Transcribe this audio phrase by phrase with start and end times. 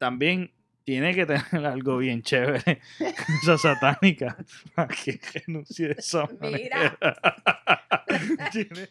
[0.00, 0.50] también
[0.82, 2.80] tiene que tener algo bien chévere,
[3.42, 4.36] esa satánica,
[4.74, 6.98] para que renuncie de esa manera.
[8.50, 8.88] Tiene-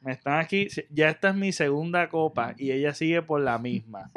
[0.00, 4.10] Me están aquí, ya esta es mi segunda copa y ella sigue por la misma.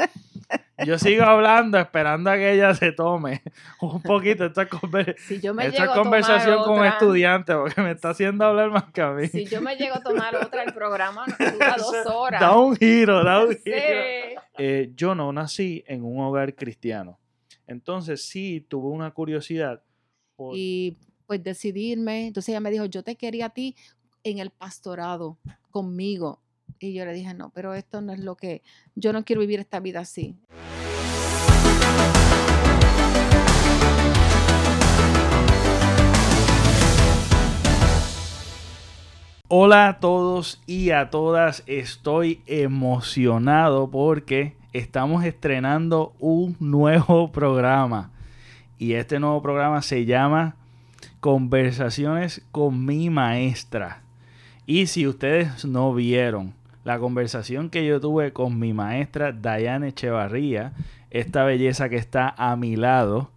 [0.85, 3.41] Yo sigo hablando, esperando a que ella se tome
[3.81, 8.09] un poquito esta, conver- Si yo me esta conversación con otra- estudiante, porque me está
[8.11, 9.27] haciendo hablar más que a mí.
[9.27, 11.25] Si yo me llego a tomar otra, el programa
[11.59, 12.39] dura dos horas.
[12.39, 13.59] Da un giro, da un Sí.
[13.63, 14.41] giro.
[14.59, 17.19] Eh, yo no nací en un hogar cristiano.
[17.65, 19.81] Entonces sí tuve una curiosidad.
[20.35, 22.27] por- Y pues decidirme.
[22.27, 23.75] Entonces ella me dijo, yo te quería a ti
[24.23, 25.37] en el pastorado,
[25.71, 26.39] conmigo.
[26.79, 28.61] Y yo le dije, no, pero esto no es lo que,
[28.93, 30.35] yo no quiero vivir esta vida así.
[39.49, 41.63] Hola a todos y a todas.
[41.67, 48.11] Estoy emocionado porque estamos estrenando un nuevo programa.
[48.77, 50.57] Y este nuevo programa se llama
[51.21, 54.01] Conversaciones con mi maestra.
[54.65, 56.53] Y si ustedes no vieron
[56.83, 60.73] la conversación que yo tuve con mi maestra Dayane Echevarría,
[61.09, 63.31] esta belleza que está a mi lado,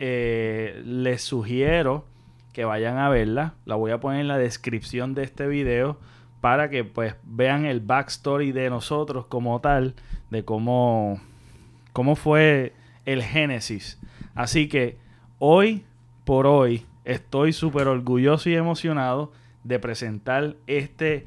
[0.00, 2.06] eh, les sugiero
[2.54, 3.54] que vayan a verla.
[3.66, 5.98] La voy a poner en la descripción de este video
[6.40, 9.94] para que pues vean el backstory de nosotros como tal,
[10.30, 11.20] de cómo,
[11.92, 12.72] cómo fue
[13.04, 14.00] el génesis.
[14.34, 14.96] Así que
[15.38, 15.84] hoy
[16.24, 19.32] por hoy estoy súper orgulloso y emocionado
[19.64, 21.26] de presentar este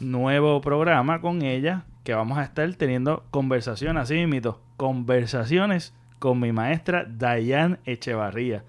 [0.00, 6.52] nuevo programa con ella que vamos a estar teniendo conversaciones, así mismito, conversaciones con mi
[6.52, 8.64] maestra Dayan Echevarría.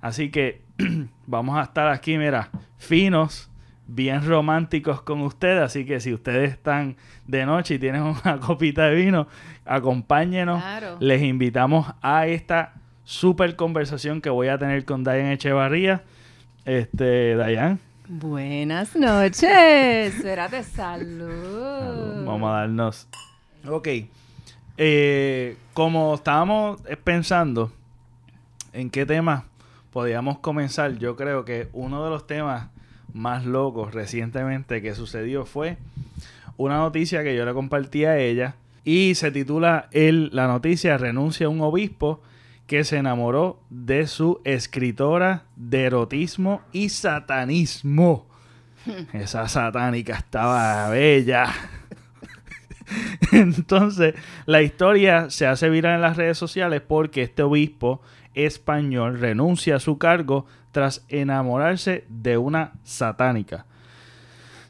[0.00, 0.67] Así que
[1.26, 3.50] vamos a estar aquí, mira, finos,
[3.86, 5.62] bien románticos con ustedes.
[5.62, 9.26] Así que si ustedes están de noche y tienen una copita de vino,
[9.64, 10.60] acompáñenos.
[10.60, 10.96] Claro.
[11.00, 16.04] Les invitamos a esta super conversación que voy a tener con Dayan Echevarría.
[16.64, 19.42] Este, Dayan, Buenas noches.
[20.16, 22.24] Espérate, salud.
[22.24, 23.06] vamos a darnos.
[23.68, 23.88] Ok.
[24.78, 27.70] Eh, como estábamos pensando
[28.72, 29.44] en qué tema
[29.92, 32.68] podíamos comenzar, yo creo que uno de los temas
[33.12, 35.78] más locos recientemente que sucedió fue
[36.56, 41.46] una noticia que yo le compartí a ella y se titula el, la noticia renuncia
[41.46, 42.22] a un obispo
[42.66, 48.26] que se enamoró de su escritora de erotismo y satanismo.
[49.12, 51.46] Esa satánica estaba bella.
[53.32, 54.14] Entonces,
[54.46, 58.02] la historia se hace viral en las redes sociales porque este obispo
[58.38, 63.66] español renuncia a su cargo tras enamorarse de una satánica.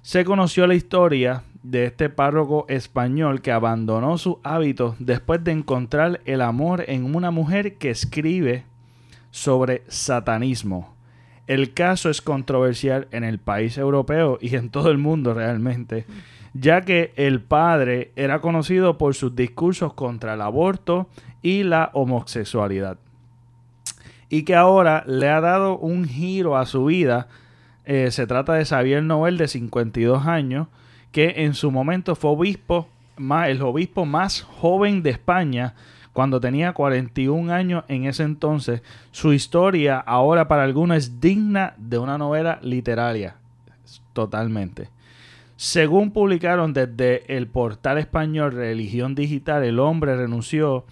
[0.02, 6.20] Se conoció la historia de este párroco español que abandonó sus hábitos después de encontrar
[6.24, 8.64] el amor en una mujer que escribe
[9.30, 10.94] sobre satanismo.
[11.46, 16.06] El caso es controversial en el país europeo y en todo el mundo realmente,
[16.54, 21.08] ya que el padre era conocido por sus discursos contra el aborto
[21.42, 22.98] y la homosexualidad.
[24.30, 27.28] Y que ahora le ha dado un giro a su vida.
[27.84, 30.68] Eh, se trata de Xavier Noel, de 52 años,
[31.12, 35.74] que en su momento fue obispo, el obispo más joven de España,
[36.12, 38.82] cuando tenía 41 años en ese entonces.
[39.12, 43.36] Su historia ahora para algunos es digna de una novela literaria.
[44.12, 44.90] Totalmente.
[45.56, 50.84] Según publicaron desde el portal español Religión Digital, el hombre renunció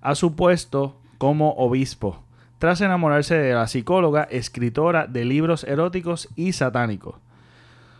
[0.00, 2.22] a su puesto como obispo
[2.60, 7.14] tras enamorarse de la psicóloga, escritora de libros eróticos y satánicos.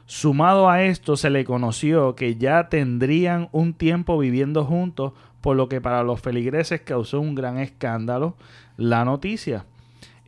[0.04, 5.71] Sumado a esto, se le conoció que ya tendrían un tiempo viviendo juntos, por lo
[5.71, 8.37] que para los feligreses causó un gran escándalo
[8.76, 9.65] la noticia.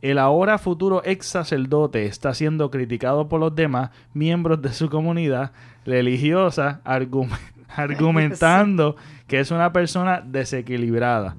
[0.01, 5.51] El ahora futuro ex sacerdote está siendo criticado por los demás miembros de su comunidad
[5.85, 7.37] religiosa, argum-
[7.75, 8.95] argumentando
[9.27, 11.35] que es una persona desequilibrada.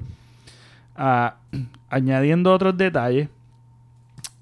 [0.94, 1.38] Ah,
[1.94, 3.29] añadiendo otros detalles,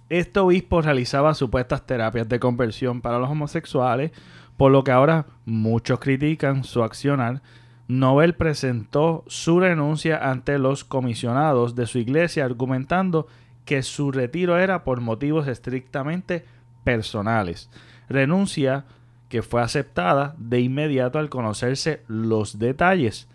[0.08, 4.10] este obispo realizaba supuestas terapias de conversión para los homosexuales,
[4.56, 7.42] por lo que ahora muchos critican su accionar.
[7.88, 13.26] Nobel presentó su renuncia ante los comisionados de su iglesia argumentando
[13.66, 16.46] que su retiro era por motivos estrictamente
[16.84, 17.68] personales.
[18.08, 18.86] Renuncia
[19.28, 23.28] que fue aceptada de inmediato al conocerse los detalles.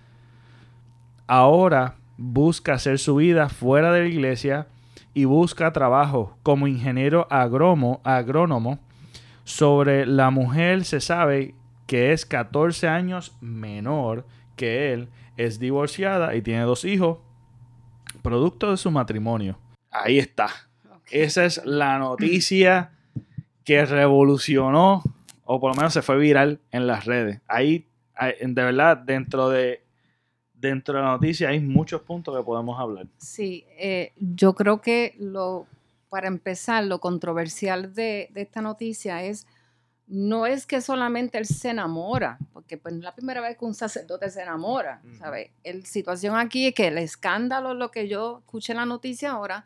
[1.27, 4.67] Ahora busca hacer su vida fuera de la iglesia
[5.13, 8.79] y busca trabajo como ingeniero agrónomo, agrónomo.
[9.43, 11.55] Sobre la mujer se sabe
[11.85, 14.25] que es 14 años menor
[14.55, 17.19] que él, es divorciada y tiene dos hijos
[18.21, 19.57] producto de su matrimonio.
[19.91, 20.49] Ahí está.
[21.09, 22.91] Esa es la noticia
[23.63, 25.01] que revolucionó,
[25.45, 27.41] o por lo menos se fue viral en las redes.
[27.47, 27.87] Ahí,
[28.41, 29.83] de verdad, dentro de,
[30.67, 33.07] dentro de la noticia hay muchos puntos que podemos hablar.
[33.17, 35.65] Sí, eh, yo creo que lo,
[36.09, 39.47] para empezar, lo controversial de, esta noticia es
[40.07, 43.65] no es que solamente él se enamora, porque pues no es la primera vez que
[43.65, 45.51] un sacerdote se enamora, ¿sabes?
[45.65, 49.65] La situación aquí es que el escándalo, lo que yo escuché en la noticia ahora,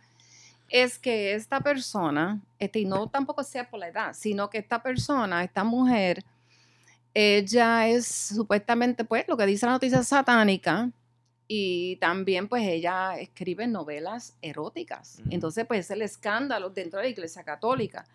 [0.68, 4.81] es que esta persona, este, y no tampoco sea por la edad, sino que esta
[4.81, 6.24] persona, esta mujer,
[7.13, 10.92] ella es supuestamente, pues, lo que dice la noticia satánica,
[11.48, 15.22] y también, pues, ella escribe novelas eróticas.
[15.30, 18.06] Entonces, pues, es el escándalo dentro de la Iglesia Católica.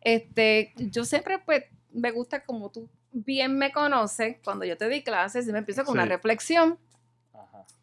[0.00, 5.02] Este, yo siempre, pues, me gusta como tú bien me conoces, cuando yo te di
[5.02, 6.78] clases, y me empiezo con una reflexión.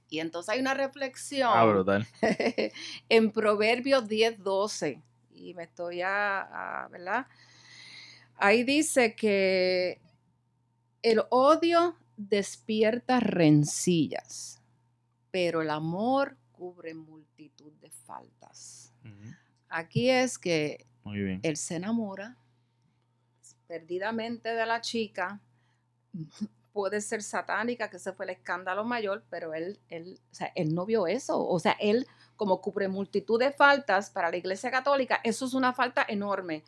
[0.10, 2.00] Y entonces hay una reflexión ah,
[3.10, 5.02] en Proverbios 10, 12.
[5.34, 7.28] Y me estoy a, ¿verdad?
[8.38, 10.00] Ahí dice que
[11.06, 14.60] el odio despierta rencillas,
[15.30, 18.92] pero el amor cubre multitud de faltas.
[19.70, 20.88] Aquí es que
[21.44, 22.36] él se enamora
[23.68, 25.40] perdidamente de la chica,
[26.74, 30.74] puede ser satánica, que ese fue el escándalo mayor, pero él, él, o sea, él
[30.74, 31.48] no vio eso.
[31.48, 35.72] O sea, él, como cubre multitud de faltas para la Iglesia Católica, eso es una
[35.72, 36.64] falta enorme.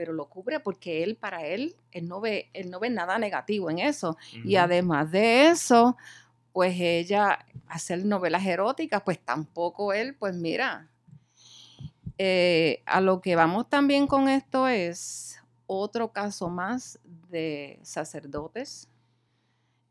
[0.00, 3.68] Pero lo cubre porque él, para él, él no ve, él no ve nada negativo
[3.68, 4.16] en eso.
[4.46, 5.98] Y además de eso,
[6.54, 10.88] pues ella, hacer novelas eróticas, pues tampoco él, pues mira.
[12.16, 16.98] Eh, a lo que vamos también con esto es otro caso más
[17.28, 18.88] de sacerdotes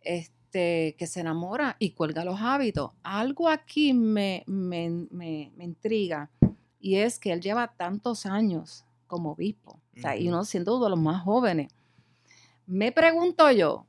[0.01, 2.94] este, que se enamora y cuelga los hábitos.
[3.03, 6.31] Algo aquí me, me, intriga
[6.79, 10.86] y es que él lleva tantos años como obispo, o sea, y uno siendo uno
[10.86, 11.72] de los más jóvenes.
[12.66, 13.86] Me pregunto yo,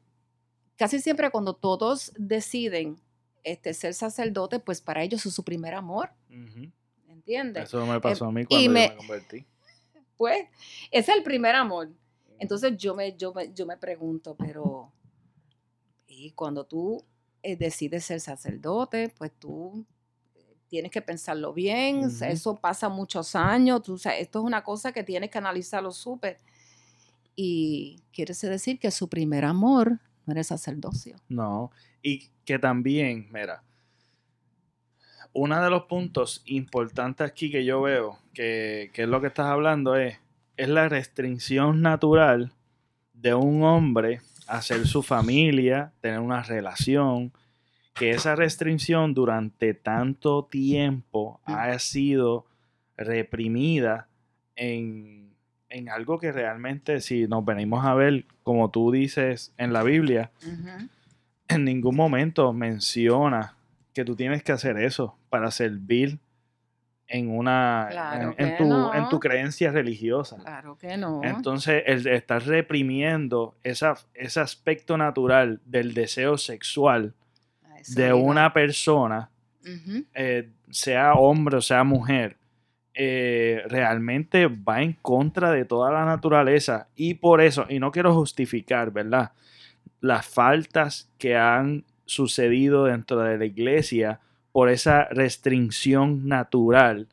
[0.77, 3.01] casi siempre cuando todos deciden
[3.45, 6.11] este, ser sacerdote, pues para ellos es su primer amor.
[7.09, 7.65] ¿Entiendes?
[7.65, 9.47] Eso me pasó a mí cuando me, convertí.
[10.17, 10.49] Pues,
[10.91, 11.89] es el primer amor.
[12.39, 14.93] Entonces yo me, yo yo me pregunto, pero
[16.07, 17.03] y cuando tú
[17.43, 20.00] eh, decides ser sacerdote, pues tú eh,
[20.71, 25.29] tienes que pensarlo bien, eso pasa muchos años, tú, esto es una cosa que tienes
[25.29, 26.39] que analizarlo súper.
[27.35, 31.17] Y quiere decir que su primer amor no era sacerdocio.
[31.29, 31.73] No,
[32.03, 33.65] y que también, mira,
[35.33, 39.47] uno de los puntos importantes aquí que yo veo, que, que es lo que estás
[39.47, 40.19] hablando, es,
[40.57, 42.53] es la restricción natural
[43.13, 47.33] de un hombre hacer su familia, tener una relación,
[47.95, 52.47] que esa restricción durante tanto tiempo ha sido
[52.97, 54.09] reprimida
[54.57, 55.35] en,
[55.91, 60.31] algo que realmente si nos venimos a ver, como tú dices en la Biblia,
[61.49, 63.57] en ningún momento menciona
[63.93, 66.19] que tú tienes que hacer eso para servir
[67.11, 67.89] en una
[68.39, 70.37] en, tu, en, tu, creencia religiosa.
[70.37, 71.21] Claro que no.
[71.25, 77.15] Entonces, el estar reprimiendo esa, ese aspecto natural del deseo sexual
[77.89, 79.31] de una persona,
[80.15, 82.37] eh, sea hombre o sea mujer,
[82.95, 86.89] eh, realmente va en contra de toda la naturaleza.
[86.97, 89.33] Y por eso, y no quiero justificar, ¿verdad?
[90.01, 94.21] Las faltas que han sucedido dentro de la iglesia
[94.53, 97.07] por esa restricción natural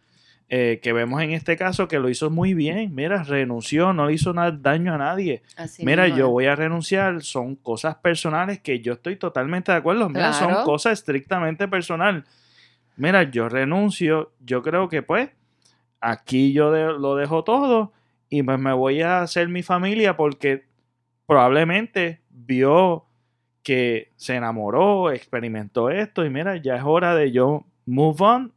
[0.49, 2.95] eh, que vemos en este caso que lo hizo muy bien.
[2.95, 5.43] Mira, renunció, no le hizo nada, daño a nadie.
[5.79, 10.07] Mira, yo voy a renunciar, son cosas personales que yo estoy totalmente de acuerdo.
[10.09, 12.23] Mira, son cosas estrictamente personal.
[12.95, 15.29] Mira, yo renuncio, yo creo que pues
[15.99, 17.91] aquí yo lo dejo todo
[18.29, 20.65] y pues me voy a hacer mi familia porque
[21.25, 23.05] probablemente vio
[23.63, 28.53] que se enamoró, experimentó esto y mira, ya es hora de yo move on.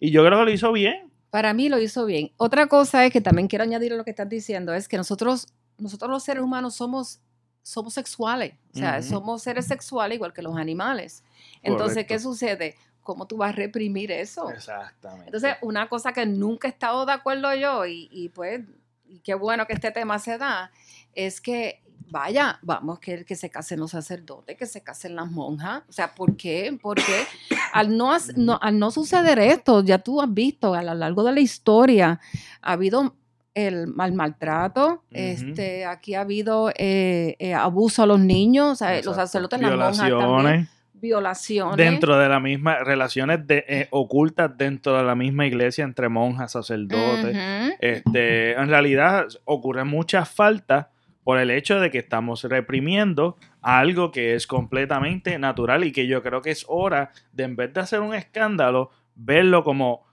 [0.00, 1.11] Y yo creo que lo hizo bien.
[1.32, 2.30] Para mí lo hizo bien.
[2.36, 5.46] Otra cosa es que también quiero añadir a lo que estás diciendo, es que nosotros,
[5.78, 7.22] nosotros los seres humanos somos,
[7.62, 11.24] somos sexuales, o sea, somos seres sexuales igual que los animales.
[11.62, 12.76] Entonces, ¿qué sucede?
[13.00, 14.50] ¿Cómo tú vas a reprimir eso?
[14.50, 15.24] Exactamente.
[15.24, 18.60] Entonces, una cosa que nunca he estado de acuerdo yo, y, y pues,
[19.06, 20.70] y qué bueno que este tema se da,
[21.14, 21.82] es que
[22.12, 25.82] vaya, vamos que, que se casen los sacerdotes, que se casen las monjas.
[25.88, 26.78] O sea, ¿por qué?
[26.80, 27.24] Porque
[27.72, 28.12] al no,
[28.60, 32.20] al no suceder esto, ya tú has visto a lo largo de la historia,
[32.60, 33.16] ha habido
[33.54, 39.60] el mal maltrato, este, aquí ha habido eh, eh, abuso a los niños, los sacerdotes,
[39.60, 40.68] las monjas también
[41.02, 41.76] violaciones.
[41.76, 46.52] Dentro de la misma, relaciones de, eh, ocultas dentro de la misma iglesia entre monjas,
[46.52, 47.36] sacerdotes.
[47.80, 50.86] Este, en realidad ocurren muchas faltas
[51.24, 56.22] por el hecho de que estamos reprimiendo algo que es completamente natural y que yo
[56.22, 60.04] creo que es hora de en vez de hacer un escándalo, verlo como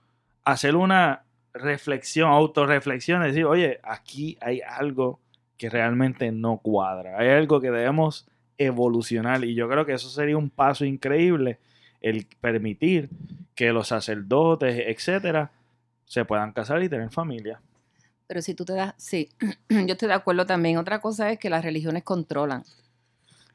[0.44, 1.24] hacer una
[1.54, 5.20] reflexión, autorreflexión, decir, oye, aquí hay algo
[5.58, 10.38] que realmente no cuadra, hay algo que debemos evolucionar y yo creo que eso sería
[10.38, 11.60] un paso increíble
[12.02, 13.10] el permitir
[13.56, 15.52] que los sacerdotes, etcétera,
[16.06, 17.62] se puedan casar y tener familia.
[18.30, 19.28] Pero si tú te das, sí,
[19.70, 20.78] yo estoy de acuerdo también.
[20.78, 22.64] Otra cosa es que las religiones controlan.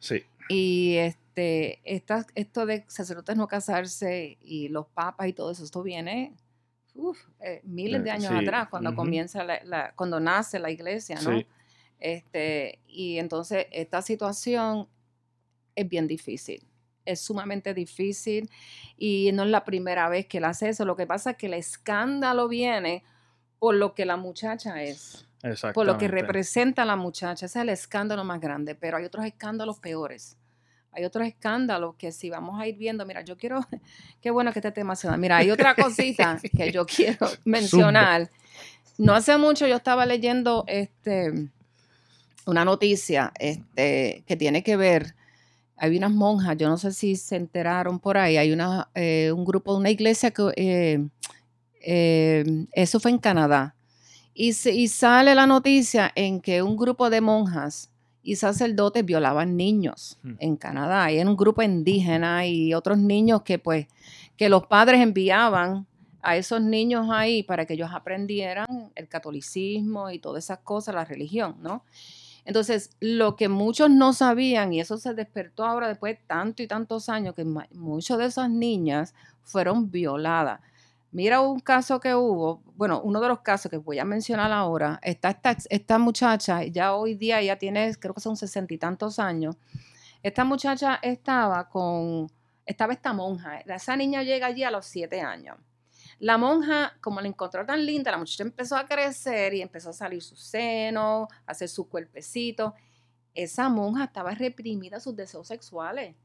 [0.01, 0.25] Sí.
[0.49, 5.81] Y este, estas- esto de sacerdotes no casarse y los papas y todo eso, esto
[5.85, 6.35] viene
[6.97, 10.73] uf, eh, miles de Eh, años sí, atrás, cuando comienza la, la- cuando nace la
[10.73, 11.39] iglesia, ¿no?
[11.39, 11.47] Sí.
[12.01, 14.89] Este, y entonces esta situación
[15.77, 16.67] es bien difícil.
[17.05, 18.51] Es sumamente difícil
[18.97, 20.85] y no es la primera vez que él hace eso.
[20.85, 23.05] Lo que pasa es que el escándalo viene
[23.65, 25.73] por lo que la muchacha es, Exactamente.
[25.73, 27.47] por lo que representa la muchacha.
[27.47, 30.37] Ese es el escándalo más grande, pero hay otros escándalos peores.
[30.93, 33.61] Hay otros escándalos que si vamos a ir viendo, mira, yo quiero,
[34.21, 35.17] qué bueno que este tema se da.
[35.17, 38.31] Mira, hay otra cosita que yo quiero mencionar.
[38.99, 41.49] No hace mucho yo estaba leyendo este,
[42.45, 45.15] una noticia este, que tiene que ver,
[45.79, 49.47] hay unas monjas, yo no sé si se enteraron por ahí, hay una, eh, un
[49.47, 51.09] grupo de una iglesia que, eh,
[51.87, 53.75] eh, eso fue en Canadá,
[54.35, 57.91] y, se- y sale la noticia en que un grupo de monjas
[58.23, 60.35] y sacerdotes violaban niños Hmm.
[60.39, 63.87] en Canadá, y era un grupo indígena y otros niños que pues,
[64.37, 65.87] que los padres enviaban
[66.23, 71.05] a esos niños ahí para que ellos aprendieran el catolicismo y todas esas cosas, la
[71.05, 71.85] religión, ¿no?
[72.47, 76.67] Entonces, lo que muchos no sabían, y eso se despertó ahora después de tanto y
[76.67, 80.61] tantos años, que muchas de esas niñas fueron violadas.
[81.15, 84.99] Mira un caso que hubo, bueno, uno de los casos que voy a mencionar ahora,
[85.01, 89.21] está esta, esta muchacha, ya hoy día ya tiene, creo que son sesenta y tantos
[89.21, 89.55] años,
[90.25, 92.29] esta muchacha estaba con,
[92.67, 95.57] estaba esta monja, esa niña llega allí a los siete años.
[96.19, 99.93] La monja, como la encontró tan linda, la muchacha empezó a crecer y empezó a
[99.93, 102.75] salir su seno, a hacer su cuerpecito.
[103.35, 106.17] Esa monja estaba reprimida sus deseos sexuales.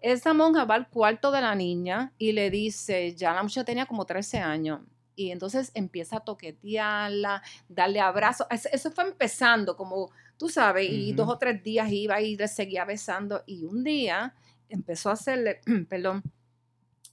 [0.00, 3.86] Esa monja va al cuarto de la niña y le dice, ya la muchacha tenía
[3.86, 4.80] como 13 años,
[5.16, 8.46] y entonces empieza a toquetearla, darle abrazos.
[8.50, 11.16] Eso, fue empezando, como tú sabes, y Ujú.
[11.16, 14.34] dos o tres días iba y le seguía besando, y un día
[14.68, 16.22] empezó a hacerle, perdón,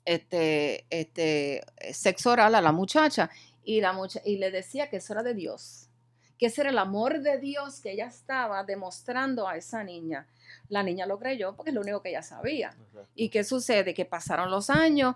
[0.06, 1.62] este, este,
[1.94, 3.30] sexo oral a la muchacha
[3.64, 5.88] y, la mucha- y le decía que eso era de Dios,
[6.38, 10.28] que ese era el amor de Dios que ella estaba demostrando a esa niña.
[10.70, 12.76] La niña lo creyó porque es lo único que ella sabía.
[13.16, 13.94] ¿Y qué sucede?
[13.94, 15.16] Que pasaron los años,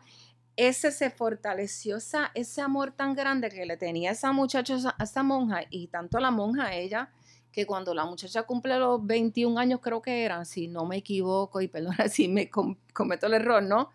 [0.55, 5.03] ese se fortaleció, esa, ese amor tan grande que le tenía esa muchacha, esa- a
[5.03, 7.11] esa monja, y tanto la monja a ella,
[7.51, 11.61] que cuando la muchacha cumple los 21 años, creo que eran, si no me equivoco,
[11.61, 13.89] y perdona si me com- cometo el error, ¿no?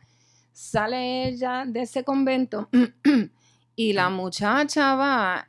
[0.53, 2.69] Sale ella de ese convento
[3.77, 5.49] y la muchacha va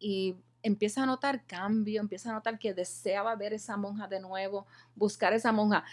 [0.00, 0.34] y
[0.68, 5.32] empieza a notar cambio, empieza a notar que deseaba ver esa monja de nuevo, buscar
[5.32, 5.84] esa monja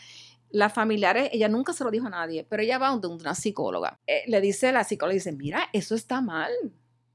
[0.51, 3.99] las familiares, ella nunca se lo dijo a nadie, pero ella va donde una psicóloga.
[4.07, 6.51] Eh, le dice, la psicóloga dice, mira, eso está mal.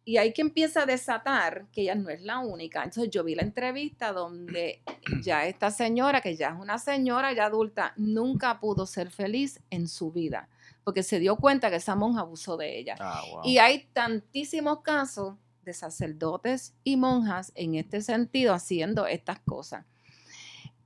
[0.05, 2.83] Y ahí que empieza a desatar que ella no es la única.
[2.83, 4.83] Entonces yo vi la entrevista donde
[5.23, 9.89] ya esta señora, que ya es una señora ya adulta, nunca pudo ser feliz en
[9.89, 10.49] su vida,
[10.85, 12.97] porque se dio cuenta que esa monja abusó de ella.
[12.99, 13.43] Ah, wow.
[13.45, 15.37] Y hay tantísimos casos
[15.71, 19.87] de sacerdotes y monjas en este sentido haciendo estas cosas.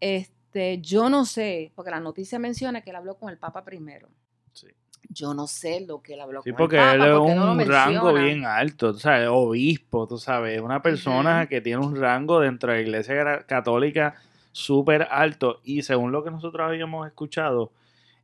[0.00, 4.08] Este, yo no sé, porque la noticia menciona que él habló con el Papa primero.
[4.52, 4.68] Sí.
[5.08, 6.94] Yo no sé lo que él habló Sí, con porque el Papa.
[6.94, 10.82] él es porque no lo un rango bien alto, tú sabes, obispo, tú sabes, una
[10.82, 14.14] persona que tiene un rango dentro de la iglesia católica
[14.52, 17.72] súper alto y según lo que nosotros habíamos escuchado,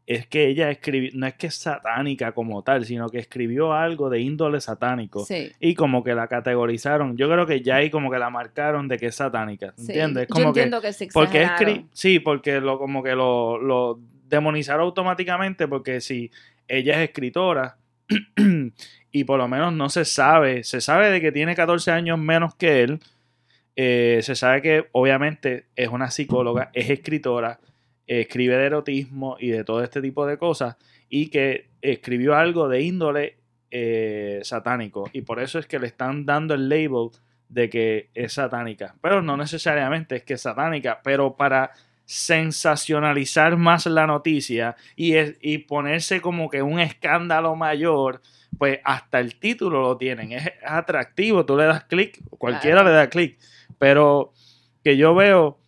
[0.06, 4.10] es que ella escribió, no es que es satánica como tal, sino que escribió algo
[4.10, 5.52] de índole satánico Sí.
[5.60, 8.98] y como que la categorizaron, yo creo que ya ahí como que la marcaron de
[8.98, 9.86] que es satánica, sí.
[9.92, 10.26] ¿entiendes?
[10.28, 11.48] Yo Como que entiendo que, se porque
[11.92, 16.30] sí, porque lo como que lo, lo demonizaron automáticamente porque si
[16.66, 17.76] ella es escritora
[19.12, 22.54] y por lo menos no se sabe, se sabe de que tiene 14 años menos
[22.54, 23.00] que él,
[23.76, 27.60] eh, se sabe que obviamente es una psicóloga, es escritora,
[28.18, 30.76] escribe de erotismo y de todo este tipo de cosas
[31.08, 33.36] y que escribió algo de índole
[33.70, 37.10] eh, satánico y por eso es que le están dando el label
[37.48, 41.70] de que es satánica, pero no necesariamente es que es satánica, pero para
[42.04, 48.20] sensacionalizar más la noticia y, es- y ponerse como que un escándalo mayor,
[48.58, 50.32] pues hasta el título lo tienen.
[50.32, 52.88] Es, atractivo, tú le das clic, cualquiera Claro.
[52.90, 53.38] le da clic,
[53.78, 54.32] pero
[54.82, 55.58] que yo veo,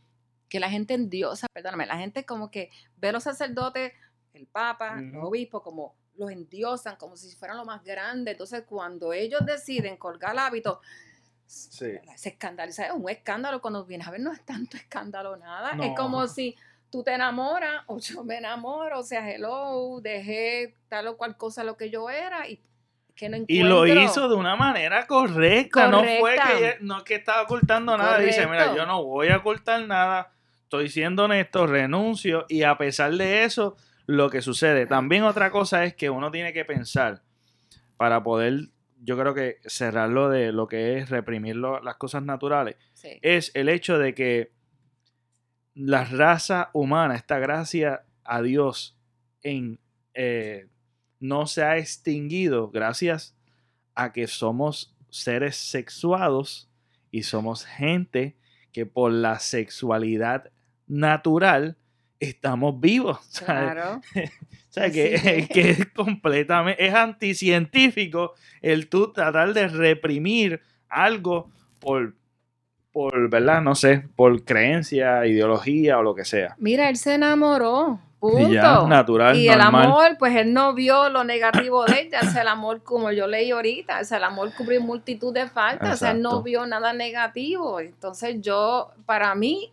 [0.52, 3.94] que la gente endiosa, perdóname, la gente como que ve a los sacerdotes,
[4.34, 8.32] el papa, los obispos, como los endiosan, como si fueran lo más grande.
[8.32, 10.82] Entonces, cuando ellos deciden colgar el hábito,
[11.46, 11.92] Sí.
[12.16, 12.84] se escandaliza.
[12.84, 13.62] Es un escándalo.
[13.62, 15.72] Cuando vienes a ver, no es tanto escándalo, nada.
[15.72, 15.84] No.
[15.84, 16.54] Es como si
[16.90, 21.64] tú te enamoras o yo me enamoro, o sea, hello, dejé tal o cual cosa
[21.64, 22.60] lo que yo era y
[23.14, 27.14] que no Y lo hizo de una manera correcta, no fue que no es que
[27.14, 30.30] estaba ocultando nada, dice, mira, yo no voy a ocultar nada,
[30.72, 33.76] estoy siendo honesto, renuncio y a pesar de eso,
[34.06, 34.86] lo que sucede.
[34.86, 37.22] También otra cosa es que uno tiene que pensar
[37.98, 38.70] para poder,
[39.02, 43.18] yo creo que cerrarlo de lo que es reprimir lo- las cosas naturales, Sí.
[43.20, 44.52] es el hecho de que
[45.74, 48.96] la raza humana, esta gracia a Dios
[49.42, 49.78] en,
[50.14, 50.68] eh,
[51.20, 53.36] no se ha extinguido gracias
[53.94, 56.70] a que somos seres sexuados
[57.10, 58.36] y somos gente
[58.72, 60.50] que por la sexualidad
[60.92, 61.76] natural
[62.20, 63.18] estamos vivos.
[63.28, 63.72] ¿sabes?
[63.72, 64.00] Claro.
[64.72, 65.48] O sea, que, Sí.
[65.52, 68.32] que es completamente, es anticientífico
[68.62, 72.14] el tú tratar de reprimir algo por,
[72.90, 73.60] por, ¿verdad?
[73.60, 76.56] No sé, por creencia, ideología o lo que sea.
[76.56, 78.00] Mira, él se enamoró.
[78.18, 78.48] Punto.
[78.48, 82.20] Y ya, natural, Y el amor, pues él no vio lo negativo de ella.
[82.20, 85.94] Es el amor, como yo leí ahorita, es el amor cubrir multitud de faltas.
[85.94, 87.78] O sea, él no vio nada negativo.
[87.80, 89.70] Entonces, yo, para mí,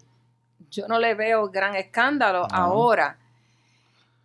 [0.72, 2.48] yo no le veo gran escándalo.
[2.50, 2.56] No.
[2.56, 3.18] Ahora,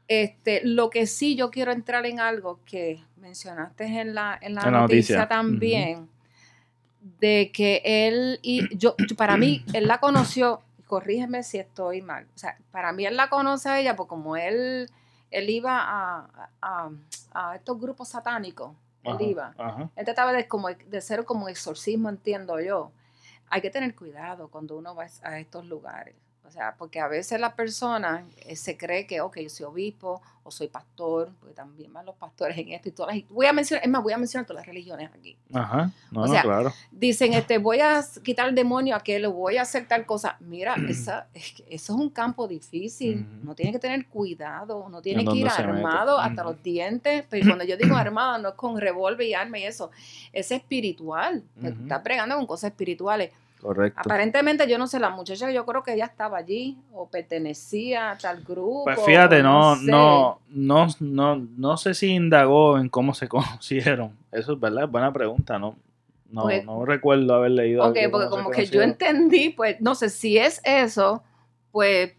[0.08, 4.66] este, lo que sí yo quiero entrar en algo que mencionaste en la, en la
[4.66, 5.28] En la noticia, noticia.
[5.28, 6.08] también,
[7.20, 12.38] de que él, y yo, para mí, él la conoció, corrígeme si estoy mal, o
[12.38, 14.90] sea, para mí él la conoce a ella, porque como él,
[15.30, 16.90] él iba a, a-
[17.32, 18.72] a estos grupos satánicos,
[19.02, 19.90] él iba, ajá.
[19.96, 22.90] él trataba de, como, de ser como exorcismo, entiendo yo.
[23.50, 26.14] Hay que tener cuidado cuando uno va a estos lugares.
[26.46, 30.20] O sea, porque a veces la persona eh, se cree que, ok, yo soy obispo
[30.46, 33.26] o soy pastor, porque también van los pastores en esto y todas las...
[33.30, 35.38] Voy a mencionar, es más, voy a mencionar todas las religiones aquí.
[35.54, 35.90] Ajá.
[36.10, 36.70] No, O no, sea, claro.
[36.92, 40.36] Dicen, este, voy a quitar el demonio a que le voy a hacer tal cosa.
[40.40, 43.20] Mira, esa, es que eso es un campo difícil.
[43.26, 43.42] Ujú.
[43.44, 45.62] Uno tiene que tener cuidado, uno tiene En que ir mete.
[45.62, 47.24] armado hasta los dientes.
[47.30, 49.90] Pero cuando yo digo armado, no es con revólver y arma y eso.
[50.30, 51.42] Es espiritual.
[51.58, 51.82] Pues, Ujú.
[51.84, 53.32] Estás bregando con cosas espirituales.
[53.64, 54.02] Correcto.
[54.04, 58.18] Aparentemente, yo no sé, la muchacha, yo creo que ella estaba allí o pertenecía a
[58.18, 58.84] tal grupo.
[58.84, 59.90] Pues fíjate, no, sé.
[59.90, 64.14] no, no, no, no sé si indagó en cómo se conocieron.
[64.30, 65.76] Eso es verdad, buena pregunta, no,
[66.28, 67.88] no, Pues- no recuerdo haber leído.
[67.88, 71.22] Ok, porque como que yo entendí, pues no sé si es eso,
[71.72, 72.12] pues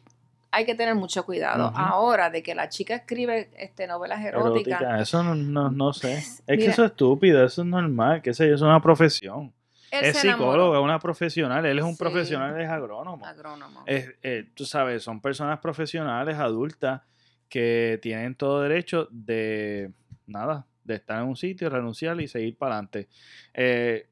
[0.49, 1.71] hay que tener mucho cuidado.
[1.75, 6.15] Ahora, de que la chica escribe este, novelas eróticas, Erótica, eso no, no, no sé.
[6.15, 9.53] Es que eso es estúpido, eso es normal, que sé yo, es una profesión.
[9.99, 11.97] Él Es psicólogo, es una profesional, él es un Sí.
[11.99, 13.25] profesional, es agrónomo.
[13.25, 13.83] Agrónomo.
[13.85, 17.01] Es, eh, tú sabes, son personas profesionales, adultas,
[17.49, 19.91] que tienen todo derecho de,
[20.27, 23.07] nada, de estar en un sitio, renunciar y seguir para adelante.
[23.53, 24.07] Eh,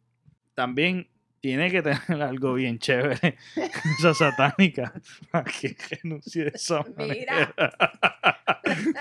[0.53, 1.09] también
[1.41, 3.37] tiene que tener algo bien chévere,
[3.99, 4.93] esa satánica,
[5.31, 7.53] para que renuncie de esa Mira.
[7.57, 7.73] manera.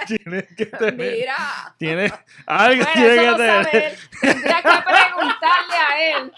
[0.06, 1.36] tiene que tener, Mira.
[1.78, 2.12] tiene,
[2.46, 3.96] algo Bueno, tiene eso que tener.
[4.20, 6.32] Tendría que preguntarle a él.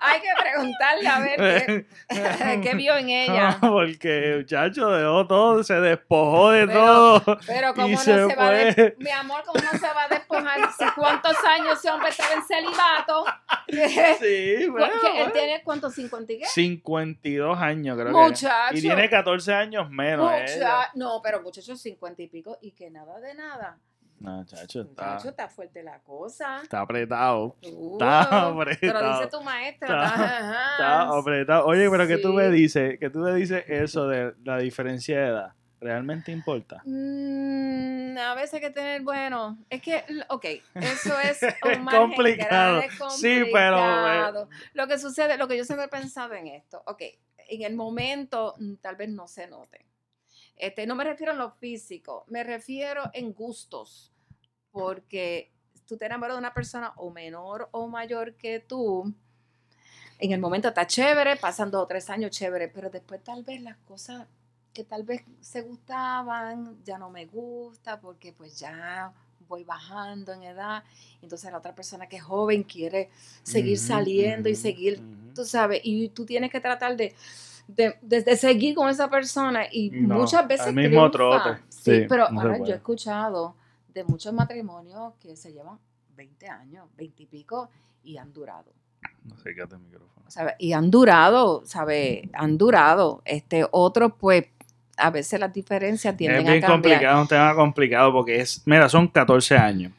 [0.00, 3.58] Hay que preguntarle a ver qué, qué vio en ella.
[3.62, 7.38] No, porque el muchacho dejó todo, se despojó de Pero- todo.
[7.46, 10.08] Pero cómo Y no se se, va a mi amor, cómo no se va a
[10.08, 10.60] despojar.
[10.78, 13.24] Si ¿Cuántos años ese hombre estaba en celibato?
[13.68, 15.32] Sí, bueno, Que él bueno.
[15.32, 16.46] tiene cuántos, 50 y qué?
[16.46, 18.72] 52 años, creo Muchacho.
[18.72, 18.78] que.
[18.78, 20.30] Y tiene 14 años menos.
[20.30, 23.78] Mucha- no, pero muchachos 50 y pico y que nada de nada.
[24.18, 26.60] No, chacho, está, fuerte la cosa.
[26.62, 27.56] está apretado.
[27.62, 29.18] Uh, Está apretado.
[29.18, 30.04] dice tu maestra.
[30.04, 31.66] Está- apretado.
[31.66, 32.52] Oye, pero ¿qué tú me Sí.
[32.52, 32.98] dices?
[32.98, 35.52] ¿Qué tú me dices eso de la diferencia de edad?
[35.80, 36.80] ¿Realmente importa?
[36.86, 41.42] Mm, a veces hay que tener, bueno, es que, ok, eso es
[41.78, 42.80] un Complicado.
[42.80, 44.48] es Sí, pero, complicado.
[44.72, 47.02] Lo que sucede, lo que yo siempre he pensado en esto, ok,
[47.48, 49.84] en el momento mm, tal vez no se note.
[50.56, 54.12] Este, no me refiero en lo físico, me refiero en gustos,
[54.72, 55.52] porque
[55.86, 59.12] tú te enamoras de una persona o menor o mayor que tú,
[60.18, 63.60] en el momento está chévere, pasan dos o tres años chévere, pero después tal vez
[63.60, 64.26] las cosas
[64.72, 69.12] que tal vez se gustaban, ya no me gusta porque pues ya
[69.48, 70.84] voy bajando en edad.
[71.22, 73.10] Entonces la otra persona que es joven quiere
[73.42, 75.34] seguir saliendo y seguir, ujú.
[75.34, 77.14] tú sabes, y tú tienes que tratar de,
[77.68, 81.60] de, de- de seguir con esa persona y No, muchas veces al mismo trote.
[81.68, 83.54] Sí, Sí, pero no ahora yo he escuchado
[83.92, 85.78] de muchos matrimonios que se llevan
[86.16, 87.68] 20 años, 20 y pico,
[88.02, 88.72] y han durado.
[89.24, 90.26] No sé, quédate el micrófono.
[90.28, 90.54] ¿sabe?
[90.58, 92.28] Y han durado, ¿sabe?
[92.32, 93.22] Han durado.
[93.24, 94.46] Este, otros, pues,
[94.96, 96.94] a veces las diferencias tienden Es bien a cambiar.
[96.94, 99.92] complicado, un tema complicado porque es, mira, son 14 años.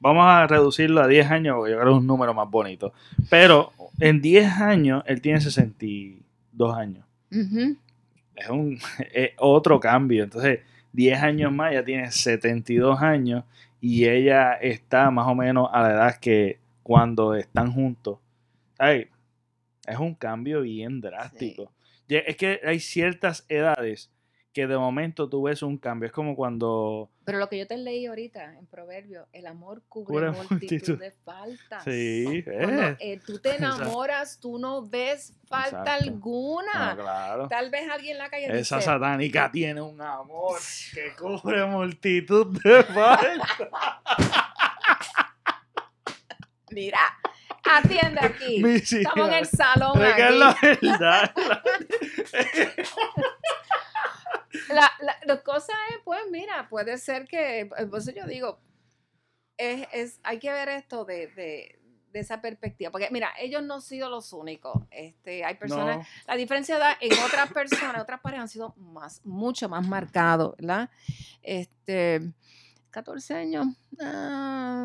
[0.00, 2.92] Vamos a reducirlo a 10 años porque yo creo que es un número más bonito.
[3.30, 7.04] Pero en 10 años, él tiene 62 años.
[7.30, 8.78] Es un
[9.12, 10.24] es otro cambio.
[10.24, 10.60] Entonces,
[10.92, 13.44] 10 años más, ya tiene 72 años
[13.80, 18.18] y ella está más o menos a la edad que cuando están juntos.
[18.76, 19.08] ¿Sabes?
[19.86, 21.72] Es un cambio bien drástico.
[22.08, 24.10] Es que hay ciertas edades
[24.52, 26.06] que de momento tú ves un cambio.
[26.06, 27.08] Es como cuando...
[27.24, 30.98] Pero lo que yo te leí ahorita en Proverbio, el amor cubre multitud, multitud.
[30.98, 31.84] de faltas.
[31.84, 32.96] Sí, Cuando eh.
[32.98, 33.82] eh, tú te Exacto.
[33.84, 36.04] enamoras, tú no ves falta Exacto.
[36.04, 36.94] alguna.
[36.96, 37.48] No, claro.
[37.48, 40.58] Tal vez alguien en la calle Esa dice, satánica tiene un amor
[40.94, 43.68] que cubre multitud de faltas.
[46.70, 46.98] mira,
[47.64, 48.62] atiende aquí.
[48.66, 51.34] Estamos en el salón Es que es la verdad.
[54.68, 58.58] La, la, la cosa es, pues mira, puede ser que, eh, por eso yo digo,
[59.56, 61.78] es, es, hay que ver esto de, de,
[62.12, 66.04] de esa perspectiva, porque mira, ellos no han sido los únicos, este, hay personas, No,
[66.26, 70.90] la diferencia edad en otras personas, otras parejas han sido más, mucho más marcados, ¿verdad?
[71.42, 72.32] Este,
[72.90, 73.66] 14 años,
[74.00, 74.84] ah,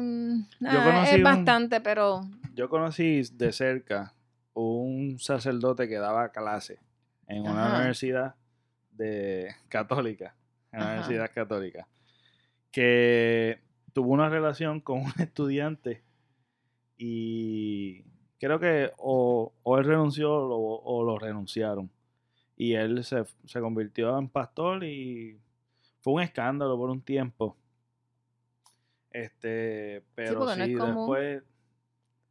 [0.65, 2.21] ah, conocí es un- bastante, pero
[2.53, 4.13] yo conocí de cerca
[4.53, 6.79] un sacerdote que daba clase
[7.27, 7.77] en una Ajá.
[7.77, 8.35] universidad
[8.95, 10.35] de católica,
[10.71, 10.91] en Ajá.
[10.91, 11.87] universidad católica,
[12.71, 13.59] que
[13.93, 16.03] tuvo una relación con un estudiante
[16.97, 18.03] y
[18.39, 21.89] creo que o, o él renunció o lo, o lo renunciaron.
[22.57, 25.39] Y él se, se convirtió en pastor y
[26.01, 27.57] fue un escándalo por un tiempo.
[29.11, 30.95] Este, pero no sí, común.
[30.95, 31.43] después,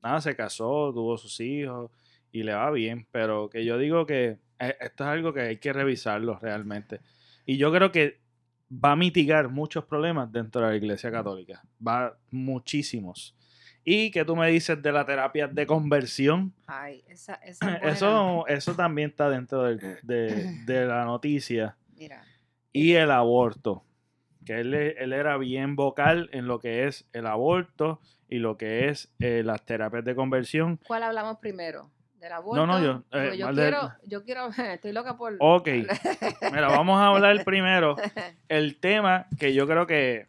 [0.02, 1.90] nada, se casó, tuvo sus hijos
[2.30, 3.06] y le va bien.
[3.10, 7.00] Pero que yo digo que esto es algo que hay que revisarlo realmente.
[7.46, 8.20] Y yo creo que
[8.72, 11.62] va a mitigar muchos problemas dentro de la iglesia católica.
[11.86, 13.36] Va muchísimos.
[13.84, 16.54] Y que tú me dices de la terapia de conversión.
[16.66, 17.76] ay, esa, esa.
[17.76, 21.76] Eso, eso también está dentro de, de la noticia.
[21.96, 22.24] mira,
[22.72, 23.84] Y el aborto.
[24.44, 28.58] Que él, e- él era bien vocal en lo que es el aborto y lo
[28.58, 30.78] que es eh, las terapias de conversión.
[30.86, 31.90] ¿cuál hablamos primero?
[32.24, 32.66] ¿Del aborto?
[32.66, 35.36] no, yo, eh, yo quiero, yo quiero, estoy loca por...
[35.40, 35.68] Ok.
[36.52, 37.96] Mira, vamos a hablar primero
[38.48, 40.28] el tema que yo creo que,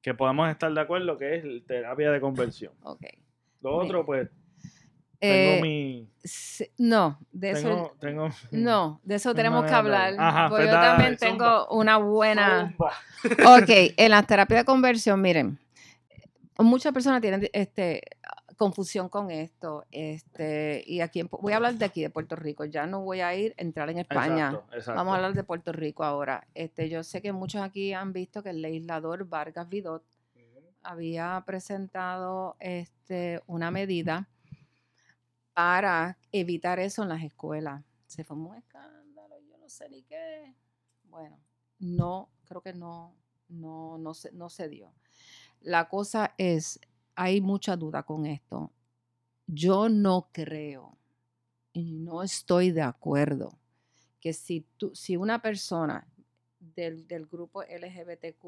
[0.00, 2.72] que podemos estar de acuerdo, que es terapia de conversión.
[2.84, 3.02] ok.
[3.62, 4.28] Lo otro, pues,
[5.18, 6.08] tengo Eh, mi...
[6.22, 7.68] sí, no, de eso...
[7.98, 10.14] Tengo, tengo No, de eso mi tenemos que hablar.
[10.16, 11.30] Ajá, porque yo también zumba.
[11.64, 12.72] tengo una buena...
[12.76, 12.92] Zumba.
[13.58, 15.58] Ok, en las terapias de conversión, miren,
[16.58, 18.02] muchas personas tienen este
[18.56, 19.84] confusión con esto.
[19.90, 22.64] Este, y aquí en voy a hablar de aquí, de Puerto Rico.
[22.64, 24.48] Ya no voy a ir a entrar en España.
[24.48, 24.94] Exacto, exacto.
[24.96, 26.46] Vamos a hablar de Puerto Rico ahora.
[26.54, 30.04] Este, yo sé que muchos aquí han visto que el legislador Vargas Vidot
[30.86, 34.28] había presentado este, una medida
[35.52, 37.84] para evitar eso en las escuelas.
[38.06, 40.54] Se formó un escándalo, yo no sé ni qué.
[41.04, 41.38] Bueno,
[41.78, 43.14] no, creo que no,
[43.48, 44.92] no, no, se, no se dio.
[45.60, 46.80] La cosa es,
[47.16, 48.70] hay mucha duda con esto.
[49.46, 50.96] Yo no creo
[51.72, 53.58] y no estoy de acuerdo
[54.20, 56.06] que si, tú, si una persona
[56.58, 58.44] del, del grupo LGBTQ,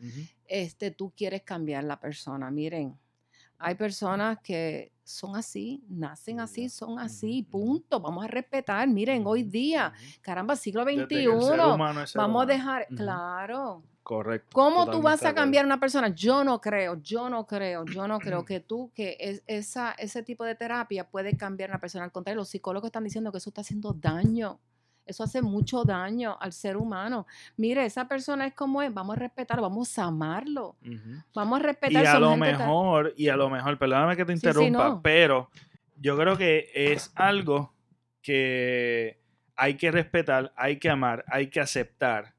[0.00, 0.20] Ujú.
[0.46, 2.50] este, tú quieres cambiar la persona.
[2.50, 2.98] Miren,
[3.58, 8.00] hay personas que son así, nacen así, son así, punto.
[8.00, 8.88] Vamos a respetar.
[8.88, 13.82] Miren, hoy día, caramba, siglo XXI, humano vamos a dejar, claro.
[14.02, 14.48] Correcto.
[14.52, 16.08] ¿Cómo tú vas a cambiar a una persona?
[16.08, 20.22] Yo no creo, yo no creo, yo no creo que tú, que es, esa, ese
[20.22, 22.04] tipo de terapia puede cambiar a una persona.
[22.04, 24.58] Al contrario, los psicólogos están diciendo que eso está haciendo daño.
[25.12, 27.26] Eso hace mucho daño al ser humano.
[27.58, 31.22] Mire, esa persona es como es, vamos a respetarlo, vamos a amarlo, Ujú.
[31.34, 34.32] vamos a Y respetar a son lo mejor, y a lo mejor, perdóname que te
[34.32, 35.02] Sí, sí, interrumpa, no.
[35.02, 35.50] pero
[36.00, 37.74] yo creo que es algo
[38.22, 39.20] que
[39.54, 42.34] hay que respetar, hay que amar, hay que aceptar.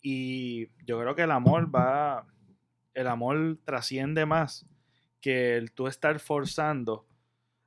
[0.00, 2.28] Y yo creo que el amor va,
[2.94, 4.64] el amor trasciende más
[5.20, 7.08] que el tú estar forzando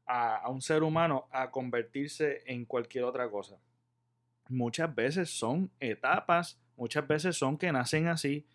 [0.05, 3.57] a, a un ser humano a convertirse en cualquier otra cosa.
[4.49, 8.45] Muchas veces son etapas, muchas veces son que nacen así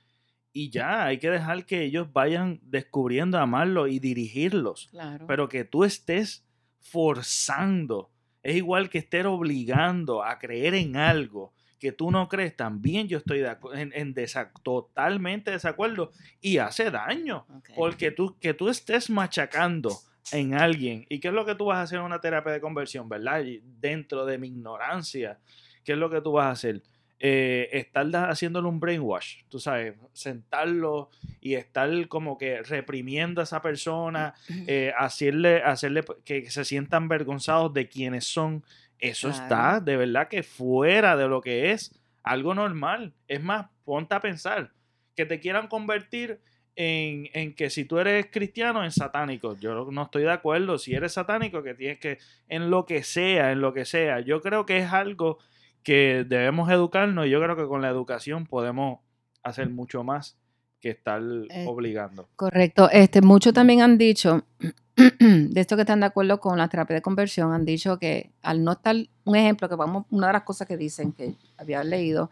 [0.53, 5.27] y ya hay que dejar que ellos vayan descubriendo amarlo y dirigirlos Claro.
[5.27, 6.45] pero que tú estés
[6.81, 8.11] forzando
[8.43, 11.53] Es igual que estar obligando a creer en algo
[11.83, 14.15] que tú no crees, también yo estoy en, en
[14.63, 17.45] totalmente desacuerdo y hace daño.
[17.75, 19.91] Porque tú, que tú estés machacando
[20.31, 22.61] en alguien, ¿y qué es lo que tú vas a hacer en una terapia de
[22.61, 23.43] conversión, verdad?
[23.81, 25.41] dentro de mi ignorancia,
[25.85, 26.83] ¿qué es lo que tú vas a hacer?
[27.25, 31.09] Eh, estar haciéndole un brainwash, tú sabes, sentarlo
[31.41, 34.35] y estar como que reprimiendo a esa persona,
[34.67, 38.65] eh, hacerle, hacerle que se sientan avergonzados de quienes son,
[38.99, 41.93] eso está de verdad que fuera de lo que es
[42.23, 43.13] algo normal.
[43.29, 44.73] Es más, ponte a pensar
[45.15, 46.41] que te quieran convertir
[46.75, 49.57] en, en, que si tú eres cristiano, en satánico.
[49.59, 50.79] Yo no estoy de acuerdo.
[50.79, 52.19] Si eres satánico, que tienes que,
[52.49, 54.21] en lo que sea, en lo que sea.
[54.21, 55.39] Yo creo que es algo
[55.83, 59.01] que debemos educarnos y yo creo que con la educación podemos
[59.43, 60.37] hacer mucho más
[60.81, 62.29] que estar eh, obligando.
[62.37, 62.91] Correcto.
[62.91, 64.45] Este, muchos también han dicho,
[64.97, 68.65] de esto que están de acuerdo con la terapia de conversión, han dicho que al
[68.65, 72.31] no estar, un ejemplo, que vamos, una de las cosas que dicen, que había leído,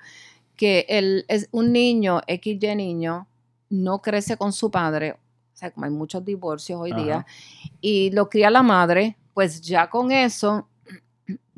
[0.56, 3.28] que el, es un niño, XY niño,
[3.70, 7.24] no crece con su padre, o sea, como hay muchos divorcios hoy día,
[7.80, 10.68] y lo cría la madre, pues ya con eso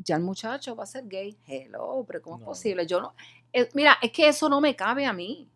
[0.03, 1.37] ya el muchacho va a ser gay.
[1.47, 2.85] Hello, pero ¿cómo es posible?
[2.85, 3.13] Yo no.
[3.51, 5.49] Eh, mira, es que eso no me cabe a mí.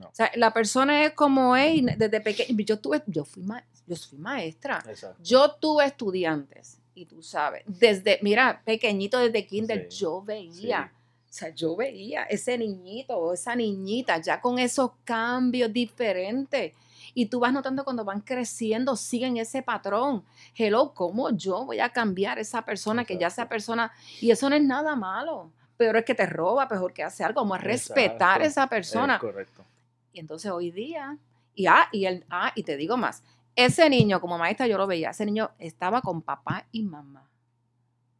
[0.00, 2.58] O sea, la persona es como es, desde pequeño.
[2.64, 3.44] Yo tuve, yo fui,
[3.86, 4.84] yo fui maestra.
[5.22, 10.92] Yo tuve estudiantes, y tú sabes, desde, mira, pequeñito desde kinder, yo veía.
[11.28, 16.72] O sea, yo veía ese niñito o esa niñita ya con esos cambios diferentes
[17.14, 20.24] y tú vas notando cuando van creciendo, siguen ese patrón.
[20.56, 23.92] Hello, ¿cómo yo voy a cambiar esa persona que ya sea persona?
[24.20, 25.50] Y eso no es nada malo.
[25.76, 29.18] Peor es que te roba, peor que hace algo, como a respetar a esa persona.
[29.18, 29.64] correcto.
[30.12, 31.16] Y entonces hoy día,
[31.54, 33.22] y, ah, y, el, ah, y te digo más,
[33.56, 37.28] ese niño, como maestra yo lo veía, ese niño estaba con papá y mamá.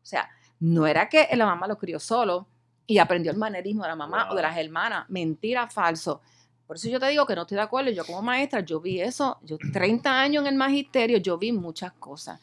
[0.02, 0.28] O sea,
[0.60, 2.46] no era que la mamá lo crió solo
[2.86, 5.06] y aprendió el manerismo de la mamá o de las hermanas.
[5.08, 6.20] Mentira, falso.
[6.66, 7.90] Por eso yo te digo que no estoy de acuerdo.
[7.90, 11.92] Yo como maestra, yo vi eso, yo 30 años en el magisterio, yo vi muchas
[11.92, 12.40] cosas.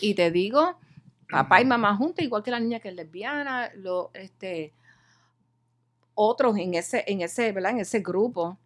[0.00, 0.76] Y te digo,
[1.30, 4.72] papá y mamá juntos, igual que la niña que es lesbiana, lo, este,
[6.14, 7.72] otros en ese, en ese, ¿verdad?
[7.72, 8.58] En ese grupo.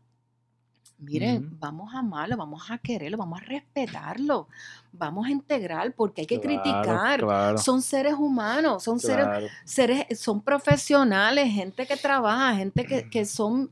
[0.99, 4.49] Miren, vamos a amarlo, vamos a quererlo, vamos a respetarlo,
[4.93, 7.59] vamos a integrar, porque hay que criticar.
[7.59, 9.27] Son seres humanos, son seres,
[9.67, 13.71] seres, son profesionales, gente que trabaja, gente que, que son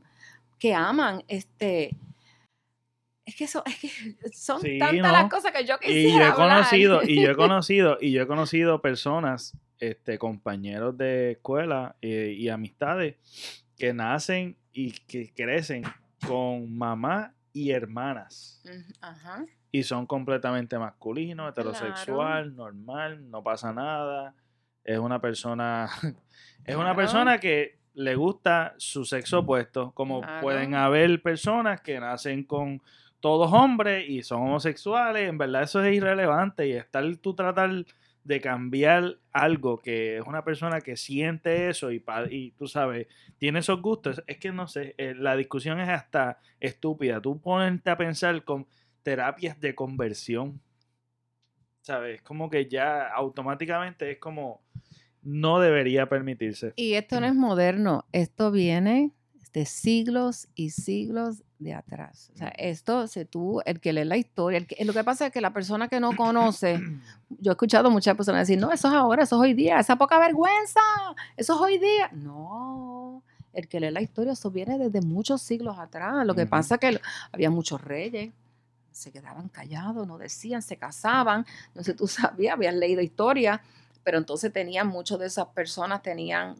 [0.65, 1.95] que aman, este,
[3.23, 3.89] es que, eso, es que
[4.33, 7.97] son tantas las cosas que yo quisiera y yo he conocido y yo he conocido
[8.01, 13.15] y yo he conocido personas este compañeros de escuela eh, y amistades
[13.77, 15.83] que nacen y que crecen
[16.25, 18.63] con mamá y hermanas.
[19.71, 24.33] Y son completamente masculinos heterosexual normal no pasa nada.
[24.83, 25.89] Es una persona
[26.65, 32.43] es una persona que le gusta su sexo opuesto, como pueden haber personas que nacen
[32.43, 32.81] con
[33.19, 37.85] todos hombres y son homosexuales, en verdad eso es irrelevante y estar tú tratar
[38.25, 43.59] de cambiar algo que es una persona que siente eso y, y tú sabes, tiene
[43.59, 47.21] esos gustos, es que no sé, eh, la discusión es hasta estúpida.
[47.21, 48.67] Tú ponerte a pensar con
[49.03, 50.59] terapias de conversión,
[51.81, 52.21] ¿sabes?
[52.23, 54.61] Como que ya automáticamente es como
[55.25, 56.73] no debería permitirse.
[56.77, 59.11] Y esto no es moderno, esto viene
[59.53, 62.29] de siglos y siglos de atrás.
[62.35, 65.27] O sea, esto, si tú, el que lee la historia, el que, lo que pasa
[65.27, 66.79] es que la persona que no conoce,
[67.29, 69.95] yo he escuchado muchas personas decir, no, eso es ahora, eso es hoy día, esa
[69.95, 70.81] poca vergüenza,
[71.35, 72.09] eso es hoy día.
[72.11, 76.25] No, el que lee la historia, eso viene desde muchos siglos atrás.
[76.25, 78.31] Lo que pasa es que había muchos reyes,
[78.91, 83.61] se quedaban callados, no decían, se casaban, no sé, tú sabías, habías leído historia
[84.05, 86.55] pero entonces tenían, muchas de esas personas tenían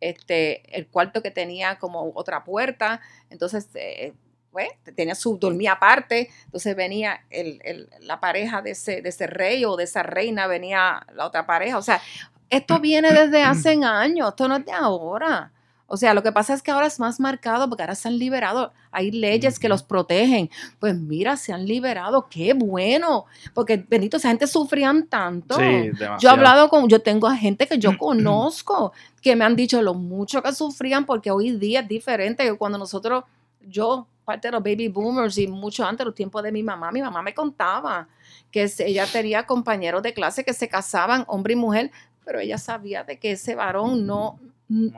[0.00, 4.14] este, el cuarto que tenía como otra puerta, entonces eh,
[4.50, 9.64] pues, tenía su, dormía aparte, entonces venía el, la pareja de ese, de ese rey
[9.66, 12.00] o de esa reina, venía la otra pareja, o sea,
[12.48, 15.52] esto viene desde hace años, esto no es de ahora.
[15.88, 18.18] O sea, lo que pasa es que ahora es más marcado porque ahora se han
[18.18, 20.50] liberado, hay leyes que los protegen.
[20.80, 25.56] Pues mira, se han liberado, qué bueno, porque bendito, esa gente sufrían tanto.
[25.58, 29.80] yo he hablado con, yo tengo a gente que yo conozco que me han dicho
[29.80, 32.52] lo mucho que sufrían porque hoy día es diferente.
[32.54, 33.22] Cuando nosotros,
[33.60, 37.00] yo, parte de los baby boomers y mucho antes, los tiempos de mi mamá, mi
[37.00, 38.08] mamá me contaba
[38.50, 41.92] que ella tenía compañeros de clase que se casaban, hombre y mujer,
[42.24, 44.40] pero ella sabía de que ese varón no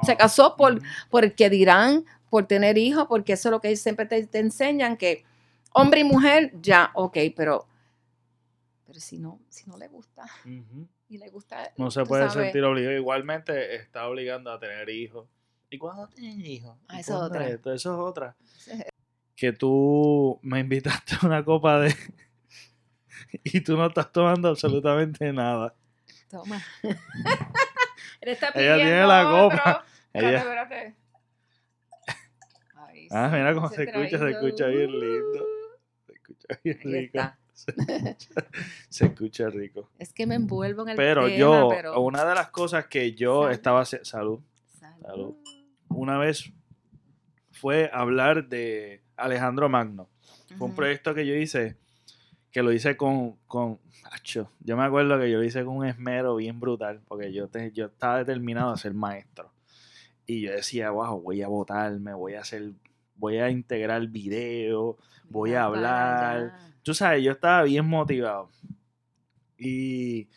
[0.02, 3.74] se casó por, por el que dirán, por tener hijos, porque eso es lo que
[3.76, 5.24] siempre te, enseñan, que
[5.72, 7.66] hombre y mujer, ya, ok, pero,
[8.87, 10.24] pero si no, si no le gusta.
[11.09, 11.72] y le gusta.
[11.76, 12.96] No se puede sabes, sentir obligado.
[12.96, 15.28] Igualmente está obligando a tener hijos.
[15.70, 16.76] ¿Y cuándo tienen hijos?
[16.88, 17.48] Ah, ¿Y eso es otra.
[17.48, 17.72] esto?
[17.72, 18.37] Eso es otra.
[19.37, 21.94] Que tú me invitaste a una copa de...
[23.44, 25.74] y tú no estás tomando absolutamente nada.
[26.31, 26.62] Toma.
[28.20, 29.85] Él está Ella tiene la copa.
[30.12, 30.44] Ella...
[32.74, 35.46] Ay, Ah, mira cómo se escucha, se escucha bien lindo.
[36.07, 37.18] Se escucha bien Ahí rico.
[37.18, 37.38] está.
[37.59, 38.40] Se escucha,
[38.88, 39.90] se escucha rico.
[39.98, 42.00] Es que me envuelvo en el Pero tema, yo, pero...
[42.00, 43.50] una de las cosas que yo Salud.
[43.52, 43.83] estaba...
[43.83, 44.40] haci- Salud.
[45.02, 45.35] Salud.
[45.88, 46.52] Una vez
[47.50, 50.09] fue hablar de Alejandro Magno.
[50.57, 51.76] Fue un proyecto que yo hice,
[52.59, 53.79] que lo hice con, con
[54.11, 57.47] acho, yo me acuerdo que yo lo hice con un esmero bien brutal, porque yo,
[57.47, 59.53] te- yo estaba determinado a ser maestro.
[60.27, 62.73] Y yo decía, wow, voy a votarme, voy a hacer,
[63.14, 64.97] voy a integrar video,
[65.31, 66.53] voy a para hablar.
[66.83, 68.51] Tú sabes, yo estaba bien motivado.
[69.57, 70.29] Y,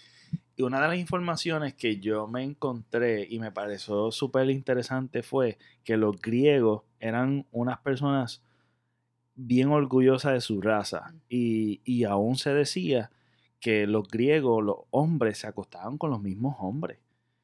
[0.55, 5.57] y una de las informaciones que yo me encontré y me pareció súper interesante fue
[5.83, 8.43] que los griegos eran unas personas
[9.45, 11.13] bien orgullosas de su raza.
[11.29, 13.11] Y, y aún se decía
[13.59, 16.99] que los griegos, los hombres, se acostaban con los mismos hombres.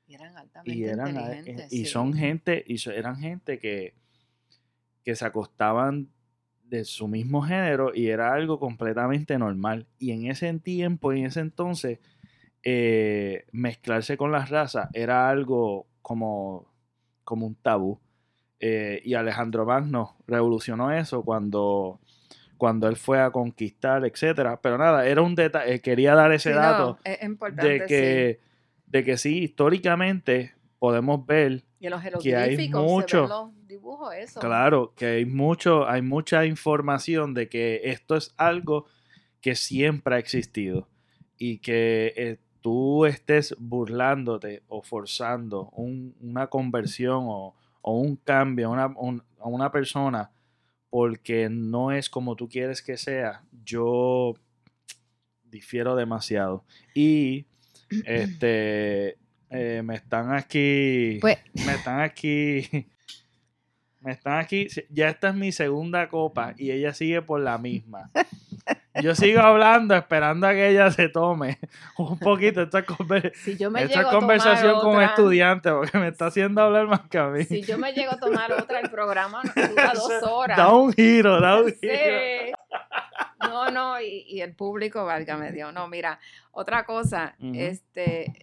[0.08, 1.74] Y eran altamente Y, eran, eh, inteligentes.
[1.74, 1.86] y sí.
[1.86, 3.94] son gente, y so- eran gente que,
[5.04, 6.10] que se acostaban
[6.64, 9.88] de su mismo género y era algo completamente normal.
[10.00, 12.00] Y en ese tiempo, en ese entonces,
[12.64, 16.68] eh, mezclarse con las razas era algo como,
[17.24, 18.00] como un tabú.
[18.60, 22.00] Eh, y Alejandro Magno revolucionó eso cuando,
[22.58, 24.60] cuando él fue a conquistar, etcétera.
[24.62, 27.86] Pero nada, era un detalle, quería dar ese Sí, no, dato es importante, de sí.
[27.88, 28.40] que,
[28.88, 34.40] de que sí, históricamente podemos ver, Y en los que hay mucho- los dibujos, eso.
[34.40, 38.86] claro, que hay mucho, hay mucha información de que esto es algo
[39.42, 40.88] que siempre ha existido
[41.38, 47.56] y que eh, tú estés burlándote o forzando un- una conversión o,
[47.90, 50.30] o un cambio a una, un- a una persona
[50.90, 54.34] porque no es como tú quieres que sea, yo
[55.46, 56.66] difiero demasiado.
[56.94, 57.46] Y
[58.06, 59.18] este
[59.50, 61.18] eh, me están aquí.
[61.22, 62.68] Pues, Me están aquí.
[64.02, 64.68] Me están aquí.
[64.90, 68.12] Ya esta es mi segunda copa y ella sigue por la misma.
[69.02, 71.60] Yo sigo hablando esperando a que ella se tome
[71.98, 76.28] un poquito esta, conver- si yo me esta conversación con otra- estudiante porque me está
[76.28, 77.44] haciendo hablar más que a mí.
[77.44, 80.58] Si yo me llego a tomar otra, el programa dura dos horas.
[80.58, 81.94] Da un giro, da un giro.
[81.94, 82.52] Sí.
[83.42, 85.74] No, no, y, y el público, válgame Dios.
[85.74, 86.20] No, mira,
[86.52, 88.34] otra cosa, este,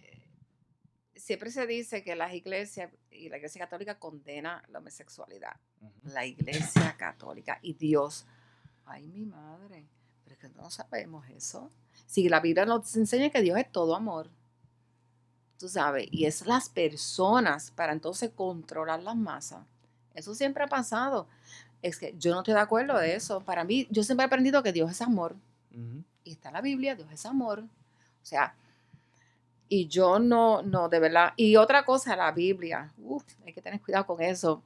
[1.15, 5.55] siempre se dice que las iglesias y la iglesia católica condena la homosexualidad.
[6.03, 8.25] La iglesia católica y Dios.
[8.85, 9.85] Ay, mi madre,
[10.25, 11.69] pero es que no sabemos eso.
[12.05, 14.29] Si la Biblia nos enseña que Dios es todo amor,
[15.57, 19.65] tú sabes, y es las personas para entonces controlar las masas.
[20.13, 21.27] Eso siempre ha pasado.
[21.81, 23.41] Es que yo no estoy de acuerdo de eso.
[23.41, 25.35] Para mí, yo siempre he aprendido que Dios es amor.
[26.23, 27.59] Y está en la Biblia, Dios es amor.
[27.59, 28.55] O sea,
[29.67, 31.33] y yo no, no, de verdad.
[31.35, 34.61] Y otra cosa, la Biblia, uf, hay que tener cuidado con eso.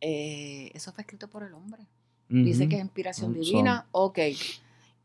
[0.00, 1.86] Eh, eso fue escrito por el hombre.
[2.28, 4.18] Dice que es inspiración divina, ok.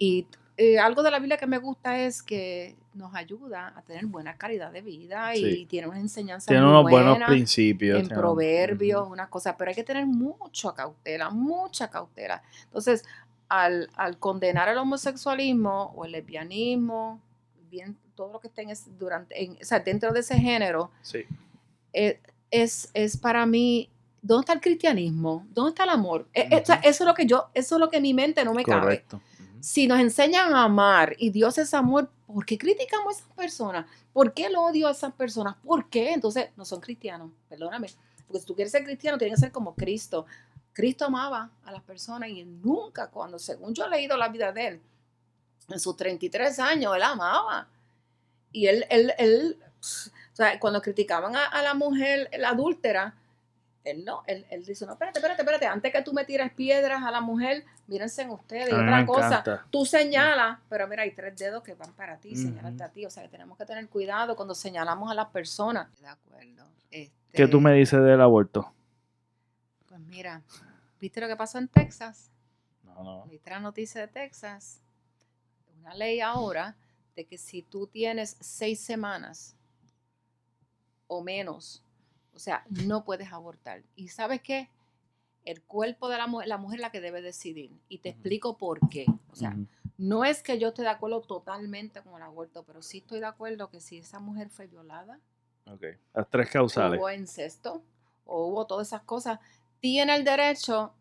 [0.04, 4.06] Y eh, algo de la Biblia que me gusta es que nos ayuda a tener
[4.06, 5.66] buena calidad de vida y Sí.
[5.66, 8.00] tiene una enseñanza Tiene muy unos buenos principios.
[8.02, 12.44] en proverbios, unas cosas, pero hay que tener mucha cautela, mucha cautela.
[12.66, 13.04] Entonces,
[13.50, 17.20] al, al condenar el homosexualismo o el lesbianismo,
[17.72, 20.92] bien, todo lo que esté en ese- durante, en- o sea, dentro de ese género,
[21.02, 21.20] Sí.
[21.94, 22.20] eh,
[22.52, 23.90] es, es para mí,
[24.22, 25.48] ¿dónde está el cristianismo?
[25.50, 26.28] ¿Dónde está el amor?
[26.36, 26.88] Eh, o sea, Ujú.
[26.90, 28.82] eso es lo que yo, eso es lo que mi mente no me cabe.
[28.82, 29.20] Correcto.
[29.64, 33.86] Si nos enseñan a amar y Dios es amor, ¿por qué criticamos a esas personas?
[34.12, 35.56] ¿Por qué el odio a esas personas?
[35.64, 36.12] ¿Por qué?
[36.12, 37.88] Entonces, no son cristianos, perdóname.
[38.28, 40.26] Porque si tú quieres ser cristiano, tienes que ser como Cristo.
[40.74, 44.68] Cristo amaba a las personas y nunca, cuando según yo he leído la vida de
[44.68, 44.82] él,
[45.70, 47.70] en sus 33 años, él amaba.
[48.52, 53.16] Y él, él, él, o sea, cuando criticaban a, a la mujer, la adúltera,
[53.84, 57.04] él no, él, él dice, no, espérate, espérate, espérate, antes que tú me tires piedras
[57.04, 58.70] a la mujer, mírense en ustedes.
[58.70, 59.66] Y otra cosa, encanta.
[59.70, 62.42] tú señalas, pero mira, hay tres dedos que van para ti, Ujú.
[62.42, 63.06] señalarte a ti.
[63.06, 65.88] O sea, que tenemos que tener cuidado cuando señalamos a las personas.
[66.02, 66.66] De acuerdo.
[66.90, 68.72] ¿Qué Este, tú me dices del aborto?
[69.88, 70.42] Pues mira,
[71.00, 72.32] ¿viste lo que pasó en Texas?
[72.84, 73.26] No, no.
[73.26, 74.80] ¿Viste la noticia de Texas?
[75.80, 76.76] Una ley ahora
[77.16, 79.56] de que si tú tienes seis semanas
[81.08, 81.84] o menos,
[82.34, 83.84] o sea, no puedes abortar.
[83.96, 84.68] ¿Y sabes qué?
[85.46, 87.72] El cuerpo de la mujer, la mujer es la que debe decidir.
[87.90, 89.06] Y te explico por qué.
[89.32, 89.56] O sea.
[89.98, 93.28] No es que yo esté de acuerdo totalmente con el aborto, pero sí estoy de
[93.28, 95.20] acuerdo que si esa mujer fue violada.
[96.14, 97.00] Las tres causales.
[97.00, 97.84] hubo incesto
[98.26, 99.40] o hubo todas esas cosas,
[99.80, 100.94] tiene el derecho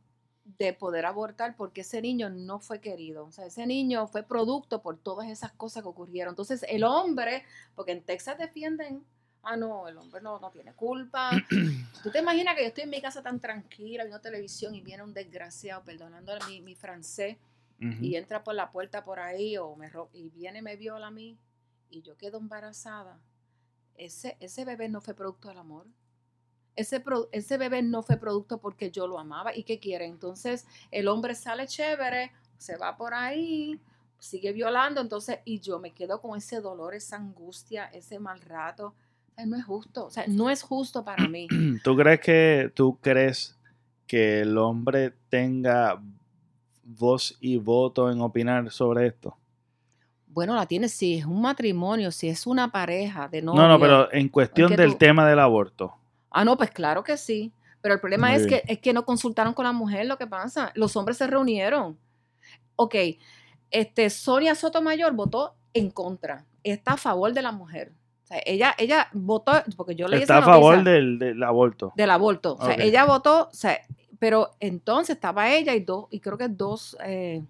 [0.45, 3.25] de poder abortar porque ese niño no fue querido.
[3.27, 6.33] O sea, ese niño fue producto por todas esas cosas que ocurrieron.
[6.33, 9.05] Entonces, el hombre, porque en Texas defienden,
[9.43, 11.31] ah, no, el hombre no, no tiene culpa.
[12.03, 15.03] ¿Tú te imaginas que yo estoy en mi casa tan tranquila, viendo televisión y viene
[15.03, 17.37] un desgraciado, perdonando mi, mi francés,
[18.01, 21.11] y entra por la puerta por ahí o me y viene y me viola a
[21.11, 21.37] mí
[21.91, 23.19] y yo quedo embarazada,
[23.97, 25.87] ese, ese bebé no fue producto del amor.
[26.75, 29.55] Ese, pro- ese bebé no fue producto porque yo lo amaba.
[29.55, 30.07] ¿Y qué quiere?
[30.07, 33.81] Entonces el hombre sale chévere, se va por ahí,
[34.19, 38.95] sigue violando, entonces, y yo me quedo con ese dolor, esa angustia, ese mal rato.
[39.45, 41.49] No es justo, o sea, no es justo para mí.
[41.85, 43.59] ¿Tú crees que tú crees
[44.07, 46.01] que el hombre tenga
[46.85, 49.37] voz y voto en opinar sobre esto?
[50.29, 53.81] Bueno, la tiene si es un matrimonio, si es una pareja de No, no, novio.
[53.81, 55.95] pero en cuestión que del tú- tema del aborto.
[56.31, 57.53] Ah, no, pues claro que sí.
[57.83, 58.61] Pero el problema Muy es bien.
[58.65, 60.71] que, es que no consultaron con la mujer lo que pasa.
[60.77, 61.99] Los hombres se reunieron.
[62.77, 62.95] Ok,
[63.71, 66.45] este, Sonia Sotomayor votó en contra.
[66.63, 67.93] Está a favor de la mujer.
[68.33, 71.93] Sea, ella, ella votó, porque yo leí Está a favor noticia del, del aborto.
[71.97, 72.55] del aborto.
[72.59, 72.81] O sea, Ok.
[72.81, 73.79] ella votó, o sea,
[74.19, 77.43] pero entonces estaba ella y dos, y creo que dos, eh,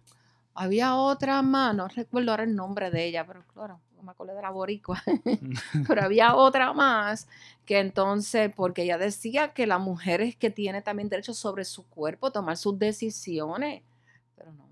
[0.55, 4.35] había otra más, no recuerdo ahora el nombre de ella, pero claro, no me acuerdo
[4.35, 5.03] de la boricua,
[5.89, 7.29] pero había otra más
[7.65, 11.87] que entonces, porque ella decía que la mujer es que tiene también derecho sobre su
[11.87, 13.83] cuerpo, tomar sus decisiones,
[14.37, 14.65] pero no.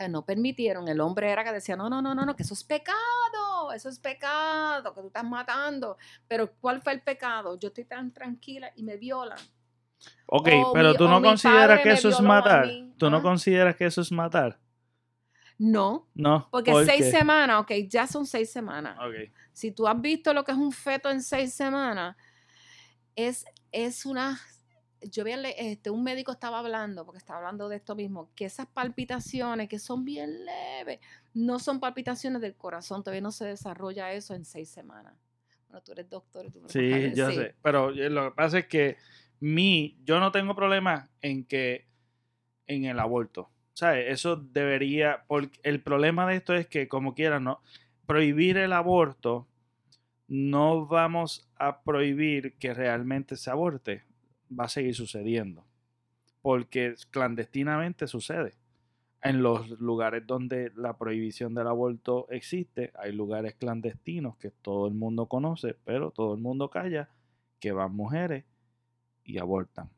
[0.00, 2.54] Sea, no permitieron, el hombre era que decía, no, no, no, no, no, que eso
[2.54, 5.98] es pecado, eso es pecado, que tú estás matando.
[6.26, 7.58] Pero ¿cuál fue el pecado?
[7.58, 9.36] Yo estoy tan tranquila y me violan.
[10.24, 12.66] Ok, O pero mi- tú no consideras padre que eso es matar.
[12.96, 13.22] ¿Tú no ¿ah?
[13.22, 14.58] consideras que eso es matar?
[15.58, 16.48] No, No.
[16.50, 17.10] porque ¿por seis qué?
[17.10, 18.96] semanas, ok, ya son seis semanas.
[19.52, 22.16] Si tú has visto lo que es un feto en seis semanas,
[23.14, 24.40] es, es una...
[25.02, 28.66] Yo vi, este, un médico estaba hablando, porque estaba hablando de esto mismo, que esas
[28.66, 31.00] palpitaciones que son bien leves,
[31.32, 35.14] no son palpitaciones del corazón, todavía no se desarrolla eso en seis semanas.
[35.68, 37.54] Bueno, tú eres doctor y tú me Sí, yo sé.
[37.62, 38.96] Pero eh, lo que pasa es que
[39.38, 41.86] mi, yo no tengo problema en que
[42.66, 43.50] en el aborto.
[43.72, 44.06] ¿Sabes?
[44.08, 45.24] Eso debería.
[45.26, 47.62] Porque el problema de esto es que, como quiera, no.
[48.06, 49.48] Prohibir el aborto,
[50.28, 54.04] no vamos a prohibir que realmente se aborte.
[54.58, 55.64] Va a seguir sucediendo.
[56.42, 58.54] Porque clandestinamente sucede.
[59.22, 64.94] En los lugares donde la prohibición del aborto existe, hay lugares clandestinos que todo el
[64.94, 67.10] mundo conoce, pero todo el mundo calla,
[67.58, 68.44] que van mujeres
[69.22, 69.90] y abortan.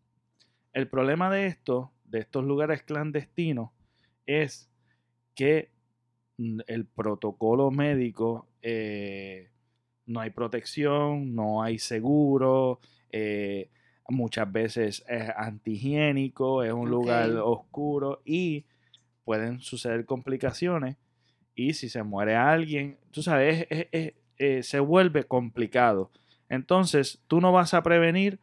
[0.73, 3.71] El problema de esto, de estos lugares clandestinos,
[4.27, 4.69] es
[5.35, 5.71] que
[6.39, 9.51] mm, el protocolo médico eh,
[10.07, 12.81] no hay protección, no hay seguro,
[13.11, 13.71] eh,
[14.09, 18.65] muchas veces es antihigiénico, es un lugar oscuro y
[19.25, 20.97] pueden suceder complicaciones
[21.55, 26.11] y si se muere alguien, tú sabes, es- es- es- eh, se vuelve complicado.
[26.49, 28.39] Entonces, tú no vas a prevenir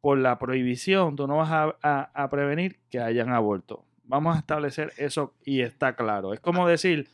[0.00, 3.84] por la prohibición, tú no vas a, a- a prevenir que hayan aborto.
[4.04, 6.32] Vamos a establecer eso y está claro.
[6.32, 7.08] Es como decir,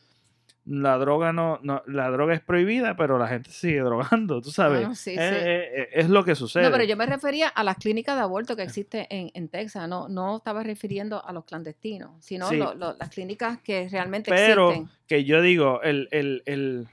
[0.65, 4.81] la droga no, no- la droga es prohibida, pero la gente sigue drogando, tú sabes.
[4.97, 5.41] Sí, es, sí.
[5.45, 6.63] es- es lo que sucede.
[6.63, 9.89] No, pero yo me refería a las clínicas de aborto que existen en, en Texas,
[9.89, 12.55] no, no estaba refiriendo a los clandestinos, sino Sí.
[12.57, 14.89] lo- lo- las clínicas que realmente Pero existen.
[15.07, 16.87] que yo digo, el, el, el,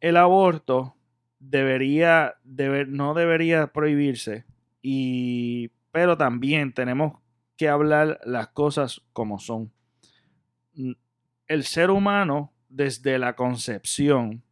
[0.00, 0.94] el aborto
[1.38, 4.44] debería, deber, no debería prohibirse,
[4.82, 7.18] y, pero también tenemos
[7.56, 9.72] que hablar las cosas como son.
[11.48, 14.42] El ser humano, desde la concepción,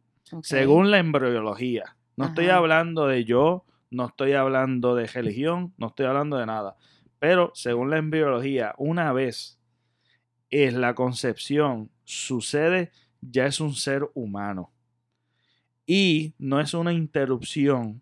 [0.41, 6.05] según la embriología, no estoy hablando de yo, no estoy hablando de religión, no estoy
[6.05, 6.75] hablando de nada,
[7.19, 9.59] pero según la embriología, una vez
[10.49, 12.91] es la concepción sucede,
[13.21, 14.71] ya es un ser humano.
[15.85, 18.01] Y no es una interrupción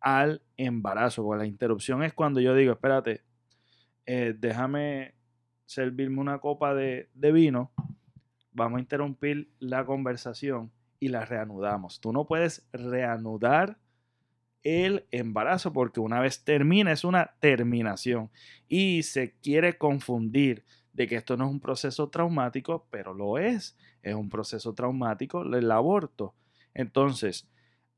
[0.00, 1.24] al embarazo.
[1.24, 3.22] porque la interrupción es cuando yo digo, espérate,
[4.06, 5.14] eh, déjame
[5.66, 7.72] servirme una copa de, de vino,
[8.58, 12.00] vamos a interrumpir la conversación y la reanudamos.
[12.00, 13.78] Tú no puedes reanudar
[14.62, 18.30] el embarazo porque una vez termina es una terminación
[18.68, 23.76] y se quiere confundir de que esto no es un proceso traumático, pero lo es.
[24.02, 26.34] Es un proceso traumático el aborto.
[26.74, 27.48] Entonces,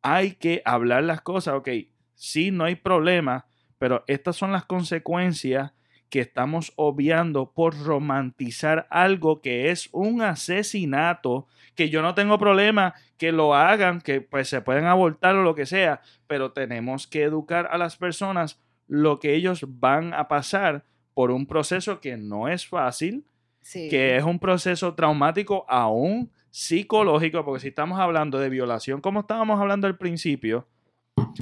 [0.02, 1.54] hay que hablar las cosas.
[1.54, 1.68] Ok,
[2.14, 3.46] sí, no hay problema,
[3.78, 5.72] pero estas son las consecuencias
[6.10, 11.46] que estamos obviando por romantizar algo que es un asesinato,
[11.76, 15.54] que yo no tengo problema que lo hagan, que pues se pueden abortar o lo
[15.54, 20.84] que sea, pero tenemos que educar a las personas lo que ellos van a pasar
[21.14, 23.24] por un proceso que no es fácil,
[23.62, 29.60] que es un proceso traumático aún psicológico, porque si estamos hablando de violación, como estábamos
[29.60, 30.66] hablando al principio,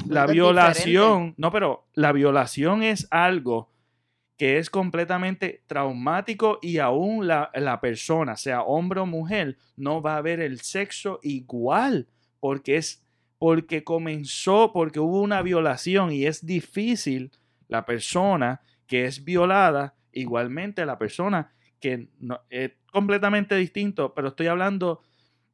[0.07, 3.71] la violación, no, pero la violación es algo
[4.39, 10.23] que es completamente traumático y aún la, persona, sea hombre o mujer, no va a
[10.23, 12.07] ver el sexo igual
[12.41, 13.05] porque es
[13.39, 17.31] porque comenzó, porque hubo una violación y es difícil
[17.69, 24.49] la persona que es violada, igualmente la persona que no, es completamente distinto, pero estoy
[24.49, 25.03] hablando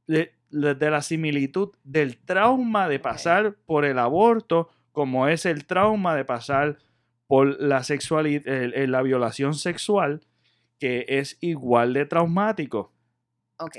[0.06, 6.24] de, la similitud del trauma de pasar por el aborto, como es el trauma de
[6.24, 6.78] pasar
[7.26, 8.44] por la sexualidad,
[8.86, 10.20] la violación sexual,
[10.78, 12.92] que es igual de traumático.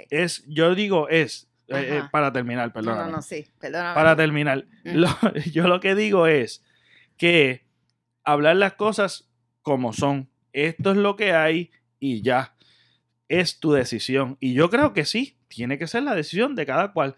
[0.10, 2.98] Es, yo digo es, eh, eh, para terminar, perdón.
[2.98, 4.66] No, no, sí, Para terminar,
[5.52, 6.64] yo lo que digo es
[7.18, 7.66] que
[8.24, 9.30] hablar las cosas
[9.62, 10.30] como son.
[10.54, 12.56] Esto es lo que hay y ya.
[13.28, 14.38] Es tu decisión.
[14.40, 17.16] Y yo creo que sí, tiene que ser la decisión de cada cual.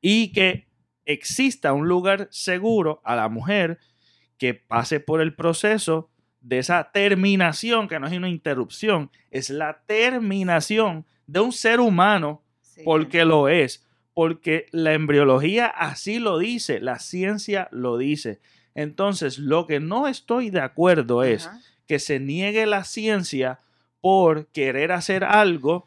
[0.00, 0.68] Y que
[1.04, 3.78] exista un lugar seguro a la mujer
[4.38, 6.08] que pase por el proceso
[6.40, 12.42] de esa terminación, que no es una interrupción, es la terminación de un ser humano
[12.84, 13.84] porque lo es,
[14.14, 18.40] porque la embriología así lo dice, la ciencia lo dice.
[18.74, 21.50] Entonces, lo que no estoy de acuerdo es
[21.86, 23.58] que se niegue la ciencia
[24.00, 25.86] por querer hacer algo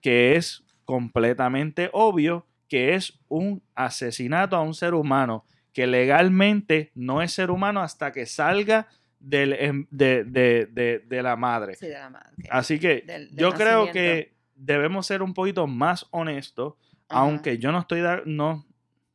[0.00, 5.44] que es completamente obvio, que es un asesinato a un ser humano
[5.74, 8.86] que legalmente no es ser humano hasta que salga
[9.30, 11.74] em, de, la madre.
[11.74, 12.30] Sí, de la madre.
[12.48, 16.74] Así que yo creo que debemos ser un poquito más honestos,
[17.08, 18.64] aunque yo no estoy, no,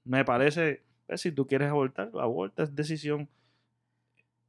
[0.04, 3.30] me parece, pues, si tú quieres abortar, aborta, es decisión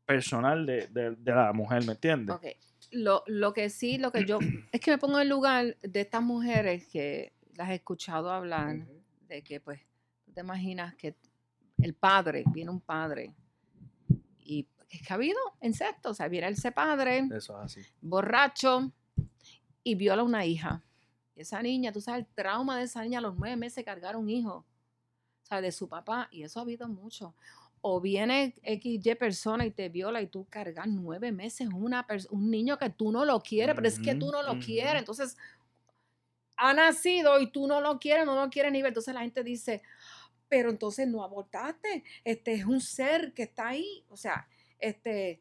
[0.04, 2.34] personal de, la mujer, ¿me entiendes?
[2.34, 2.46] Ok.
[2.90, 4.40] Lo, lo que sí, lo que yo,
[4.72, 8.84] es que me pongo en lugar de estas mujeres que las he escuchado hablar,
[9.28, 9.80] de que pues,
[10.34, 11.14] te imaginas que
[11.82, 13.34] el padre, viene un padre
[14.38, 17.28] y es que ha habido insectos, o sea, viene ese padre,
[18.00, 18.92] borracho,
[19.82, 20.82] y viola a una hija.
[21.36, 24.28] Esa niña, tú sabes, el trauma de esa niña a los nueve meses cargar un
[24.28, 24.66] hijo,
[25.42, 27.34] o sea, de su papá, y eso ha habido mucho.
[27.80, 32.76] O viene XY persona y te viola y tú cargas nueve meses una un niño
[32.78, 34.98] que tú no lo quieres, pero es que tú no lo quieres.
[34.98, 35.38] Entonces,
[36.58, 38.90] ha nacido y tú no lo quieres, no lo quieres ni ver.
[38.90, 39.82] Entonces la gente dice,
[40.50, 44.46] pero entonces no abortaste, este es un ser que está ahí, o sea,
[44.78, 45.40] este,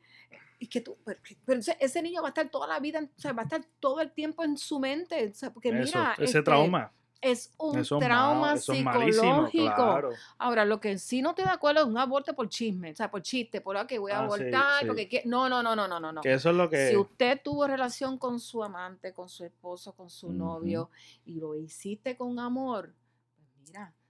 [0.60, 0.98] y que tú,
[1.46, 4.00] pero, ese niño va a estar toda la vida, o sea, va a estar todo
[4.00, 6.94] el tiempo en su mente, o sea, porque mira, ese este, trauma.
[7.22, 10.12] Es un trauma psicológico.
[10.38, 13.12] Ahora, lo que sí no te da acuerdo es un aborto por chisme, o sea,
[13.12, 16.22] por chiste, por que voy a ah, abortar, porque no, no, no, no, no, no.
[16.22, 16.90] Que eso es lo que...
[16.90, 20.92] Si usted tuvo relación con su amante, con su esposo, con su novio,
[21.26, 22.94] y lo hiciste con amor,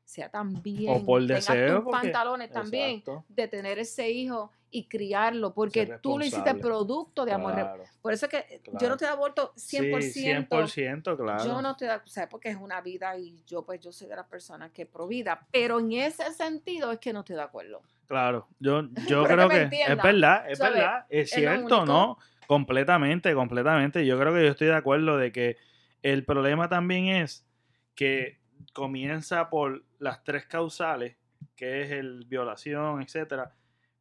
[0.10, 6.18] sea también, o por deseo, pantalones también, de tener ese hijo y criarlo, porque tú
[6.18, 7.84] lo hiciste producto de amor.
[8.01, 10.01] Por eso es que yo no te aborto 100%.
[10.01, 11.45] Sí, 100%, claro.
[11.45, 14.07] Yo no te da, o sea, porque es una vida y yo pues yo soy
[14.07, 17.84] de las personas que provida, pero en ese sentido es que no estoy de acuerdo.
[18.07, 22.18] Claro, yo, yo creo que, es verdad, es verdad, es cierto, ¿no?
[22.47, 24.07] Completamente, completamente.
[24.07, 25.57] Yo creo que yo estoy de acuerdo de que
[26.01, 27.45] el problema también es
[27.93, 28.39] que
[28.74, 31.15] comienza por las tres causales,
[31.55, 33.53] que es el violación, etcétera,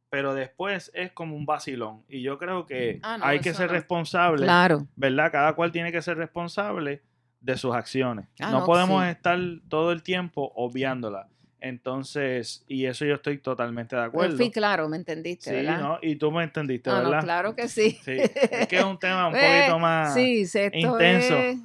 [0.09, 2.03] pero después es como un vacilón.
[2.07, 4.87] Y yo creo que ah, hay que ser responsable, claro.
[4.95, 5.31] ¿verdad?
[5.31, 7.03] Cada cual tiene que ser responsable
[7.41, 8.27] de sus acciones.
[8.39, 9.39] Ah, no, podemos estar
[9.69, 11.27] todo el tiempo obviándola.
[11.61, 14.37] Entonces, y eso yo estoy totalmente de acuerdo.
[14.37, 15.99] Sí, claro, me entendiste, sí, ¿no?
[16.01, 17.23] Y tú me entendiste, ah, ¿verdad?
[17.23, 17.99] claro que sí.
[18.03, 18.17] sí.
[18.17, 21.37] Es que es un tema un poquito más sí, intenso.
[21.37, 21.57] Es,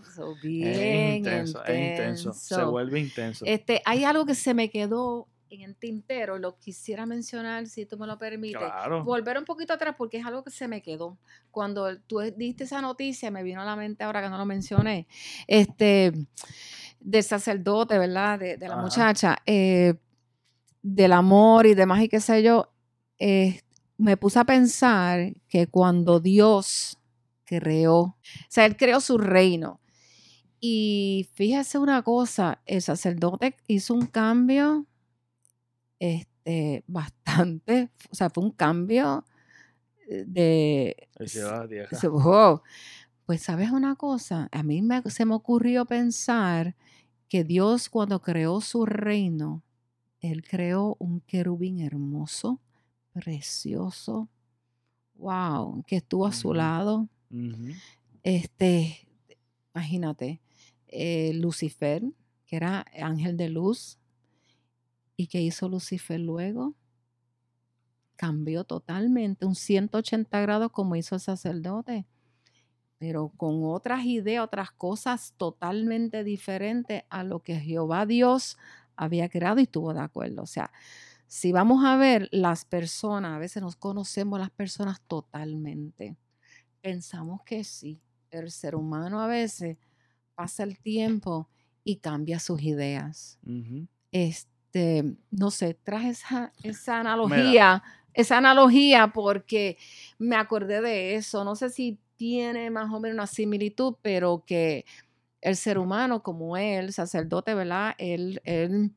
[0.43, 2.33] bien intenso, Es intenso.
[2.33, 3.45] Se vuelve intenso.
[3.47, 7.97] Este, hay algo que se me quedó en el tintero, lo quisiera mencionar, si tú
[7.97, 8.59] me lo permites.
[8.59, 9.05] Claro.
[9.05, 11.17] Volver un poquito atrás porque es algo que se me quedó.
[11.53, 15.07] Cuando tú diste esa noticia, me vino a la mente ahora que no lo mencioné.
[15.47, 16.13] Este
[17.05, 18.39] del sacerdote, ¿verdad?
[18.39, 19.95] De, la muchacha, eh,
[20.83, 22.73] del amor y demás y qué sé yo,
[23.19, 23.61] eh,
[23.99, 26.99] me puse a pensar que cuando Dios
[27.45, 28.17] creó, o
[28.49, 29.81] sea, Él creó su reino.
[30.61, 34.87] Y fíjese una cosa, el sacerdote hizo un cambio
[35.99, 39.27] este, bastante, o sea, fue un cambio
[40.09, 41.09] de...
[41.19, 41.99] La tierra.
[41.99, 42.09] se-.
[43.27, 46.77] Pues sabes una cosa, a mí me- se me ocurrió pensar
[47.29, 49.63] que Dios cuando creó su reino,
[50.21, 52.61] Él creó un querubín hermoso,
[53.13, 54.29] precioso,
[55.17, 57.09] wow, que estuvo a su lado.
[58.23, 59.07] Este,
[59.75, 60.41] imagínate,
[60.89, 62.03] eh, Lucifer,
[62.47, 63.99] que era ángel de luz,
[65.17, 66.77] ¿y qué hizo Lucifer luego?
[68.17, 72.07] Cambió totalmente, un 180 grados como hizo el sacerdote,
[72.99, 78.57] pero con otras ideas, otras cosas totalmente diferentes a lo que Jehová Dios
[78.97, 80.43] había creado y estuvo de acuerdo.
[80.43, 80.71] O sea,
[81.27, 86.17] si vamos a ver las personas, a veces nos conocemos las personas totalmente.
[86.81, 89.79] Pensamos que sí, el ser humano a veces
[90.35, 91.49] pasa el tiempo
[91.83, 93.39] y cambia sus ideas.
[94.13, 97.83] Este, no sé, traje esa, esa analogía,
[98.13, 99.77] esa analogía porque
[100.19, 101.45] me acordé de eso.
[101.45, 104.85] No sé si tiene más o menos una similitud, pero que
[105.41, 107.95] el ser humano, como él, sacerdote, ¿verdad?
[107.99, 108.93] Él, él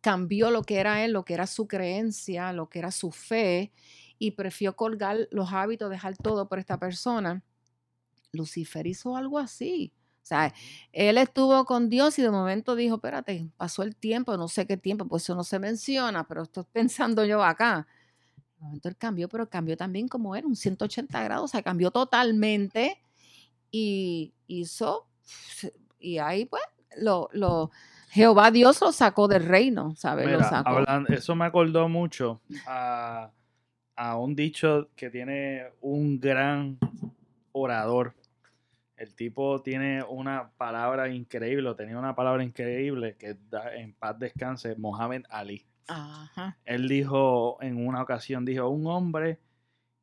[0.00, 3.72] cambió lo que era él, lo que era su creencia, lo que era su fe,
[4.18, 7.42] y prefirió colgar los hábitos, dejar todo por esta persona.
[8.32, 9.92] Lucifer hizo algo así.
[10.22, 10.54] O sea,
[10.92, 14.76] él estuvo con Dios y de momento dijo, espérate, pasó el tiempo, no sé qué
[14.76, 17.86] tiempo, pues eso no se menciona, pero estoy pensando yo acá.
[18.60, 23.00] Momento él cambió, pero cambió también como era, un 180 grados, o sea, cambió totalmente
[23.70, 25.06] y hizo,
[25.98, 26.62] y ahí pues,
[26.98, 27.70] lo, lo,
[28.10, 30.30] Jehová Dios lo sacó del reino, ¿sabes?
[30.30, 30.84] lo sacó.
[31.08, 33.30] eso me acordó mucho a,
[33.96, 36.78] a un dicho que tiene un gran
[37.52, 38.14] orador.
[38.96, 44.18] El tipo tiene una palabra increíble, o tenía una palabra increíble que da, en paz
[44.18, 45.64] descanse, Mohamed Ali.
[45.86, 46.58] Ajá.
[46.64, 49.38] Él dijo en una ocasión, dijo, un hombre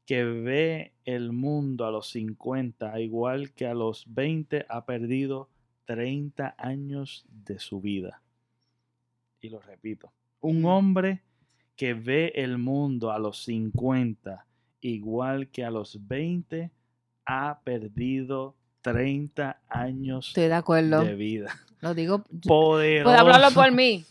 [0.06, 5.50] que ve el mundo a los 50, igual que a los 20, ha perdido
[5.86, 8.22] 30 años de su vida.
[9.42, 11.24] Y lo repito, un hombre
[11.76, 14.46] que ve el mundo a los 50,
[14.82, 16.72] igual que a los 20,
[17.26, 21.04] ha perdido 30 años Estoy de acuerdo.
[21.04, 21.54] de vida.
[21.82, 24.06] Lo digo, Poderoso puedo hablarlo por mí.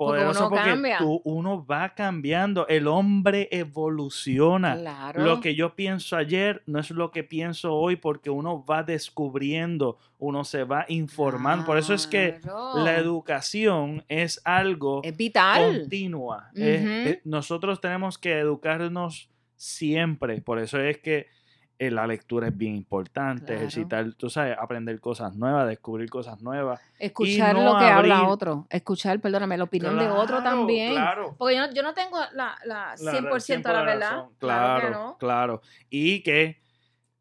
[0.00, 0.98] Porque poderoso uno porque cambia.
[0.98, 4.76] tú- uno va cambiando, el hombre evoluciona.
[4.76, 5.22] Claro.
[5.24, 9.98] Lo que yo pienso ayer no es lo que pienso hoy porque uno va descubriendo,
[10.18, 11.66] uno se va informando.
[11.66, 12.40] Por eso es que
[12.76, 15.80] la educación es algo es vital.
[15.80, 16.50] continua.
[16.54, 16.90] Es- Ujú.
[16.90, 20.40] es- nosotros tenemos que educarnos siempre.
[20.40, 21.26] Por eso es que
[21.82, 23.60] eh, la lectura es bien importante, Claro.
[23.60, 26.78] ejercitar, tú sabes, aprender cosas nuevas, descubrir cosas nuevas.
[26.98, 28.66] Escuchar no lo que habla otro.
[28.68, 30.92] Escuchar, perdóname, la opinión de otro Claro, también.
[30.92, 31.34] Claro.
[31.38, 34.10] Porque yo no, yo no tengo la, la 100% la, de verdad.
[34.10, 34.30] razón.
[34.38, 35.16] Claro, Claro, no.
[35.18, 35.62] claro.
[35.88, 36.60] Y que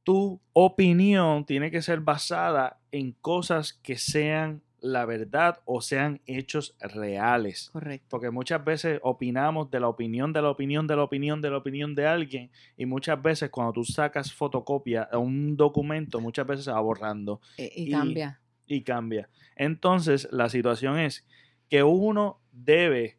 [0.04, 6.76] tu opinión tiene que ser basada en cosas que sean la verdad o sean hechos
[6.80, 7.70] reales.
[7.72, 8.08] Correcto.
[8.10, 11.58] Porque muchas veces opinamos de la opinión, de la opinión, de la opinión, de la
[11.58, 12.52] opinión de alguien.
[12.78, 17.42] Y muchas veces cuando tú sacas fotocopia a un documento, muchas veces se va borrando
[17.58, 18.40] Eh, y, Y- cambia.
[18.68, 19.30] y cambia.
[19.56, 21.26] Entonces, la situación es
[21.70, 23.18] que uno debe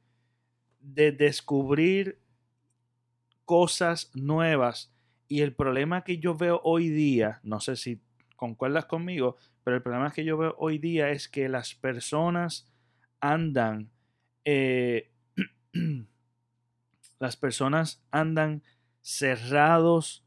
[0.80, 2.18] de descubrir
[3.44, 4.92] cosas nuevas
[5.28, 8.00] y el problema que yo veo hoy día, no sé si
[8.41, 12.72] concuerdas conmigo, pero el problema que yo veo hoy día es que las personas
[13.20, 13.91] andan,
[14.47, 15.12] eh,
[17.18, 18.62] las personas andan
[19.03, 20.24] cerrados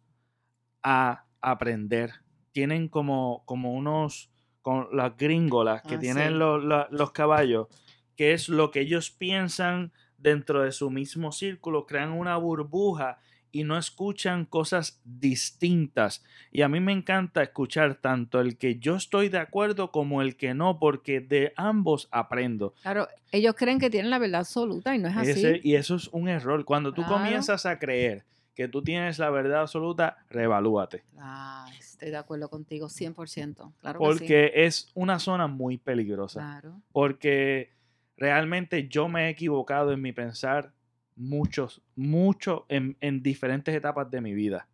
[0.84, 2.12] a aprender.
[2.52, 6.38] Tienen como, como unos, con las gringolas que Ah, tienen sí.
[6.40, 7.68] lo- la- los caballos,
[8.16, 13.18] que es lo que ellos piensan dentro de su mismo círculo, crean una burbuja
[13.54, 16.24] y no escuchan cosas distintas.
[16.52, 20.36] Y a mí me encanta escuchar tanto el que yo estoy de acuerdo como el
[20.36, 22.74] que no, porque de ambos aprendo.
[22.82, 25.62] Claro, ellos creen que tienen la verdad absoluta y no es así.
[25.64, 26.66] Y eso es un error.
[26.66, 28.26] Cuando tú comienzas a creer
[28.56, 31.04] que tú tienes la verdad absoluta, revalúate.
[31.20, 33.72] Ah, estoy de acuerdo contigo, 100%.
[33.80, 34.20] Claro que sí.
[34.20, 36.40] Porque es una zona muy peligrosa.
[36.40, 36.82] Claro.
[36.92, 37.72] Porque
[38.18, 40.72] realmente yo me he equivocado en mi pensar
[41.16, 44.68] muchos, mucho en, en diferentes etapas de mi vida.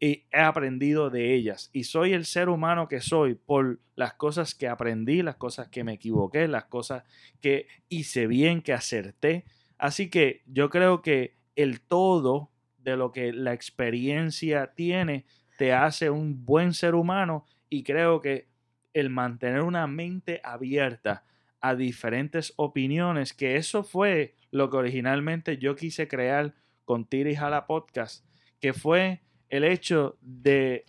[0.00, 1.70] Y he aprendido de ellas.
[1.72, 5.82] Y soy el ser humano que soy por las cosas que aprendí, las cosas que
[5.82, 7.02] me equivoqué, las cosas
[7.40, 9.44] que hice bien, que acerté.
[9.76, 15.26] Así que yo creo que el todo de lo que la experiencia tiene
[15.58, 18.48] te hace un buen ser humano y creo que
[18.94, 21.24] el mantener una mente abierta
[21.60, 27.36] a diferentes opiniones, que eso fue lo que originalmente yo quise crear con Tira y
[27.36, 28.24] Jala Podcast,
[28.60, 30.84] que fue el hecho de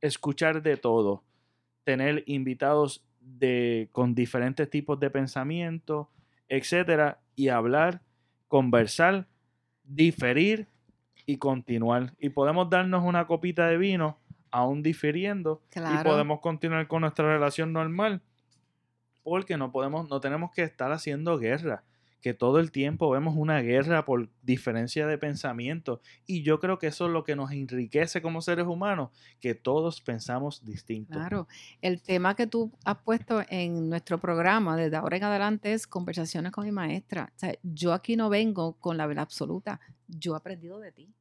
[0.00, 1.24] escuchar de todo,
[1.84, 6.10] tener invitados de, con diferentes tipos de pensamiento,
[6.48, 8.02] etcétera, y hablar,
[8.48, 9.26] conversar,
[9.84, 10.68] diferir
[11.26, 12.14] y continuar.
[12.18, 14.18] Y podemos darnos una copita de vino
[14.50, 18.20] aún difiriendo y podemos continuar con nuestra relación normal
[19.22, 21.84] porque no podemos no tenemos que estar haciendo guerra
[22.22, 26.86] que todo el tiempo vemos una guerra por diferencia de pensamiento y yo creo que
[26.86, 29.10] eso es lo que nos enriquece como seres humanos
[29.40, 31.48] que todos pensamos distinto Claro,
[31.82, 36.52] el tema que tú has puesto en nuestro programa desde ahora en adelante es conversaciones
[36.52, 37.32] con mi maestra.
[37.34, 41.12] O sea, yo aquí no vengo con la verdad absoluta, yo he aprendido de ti.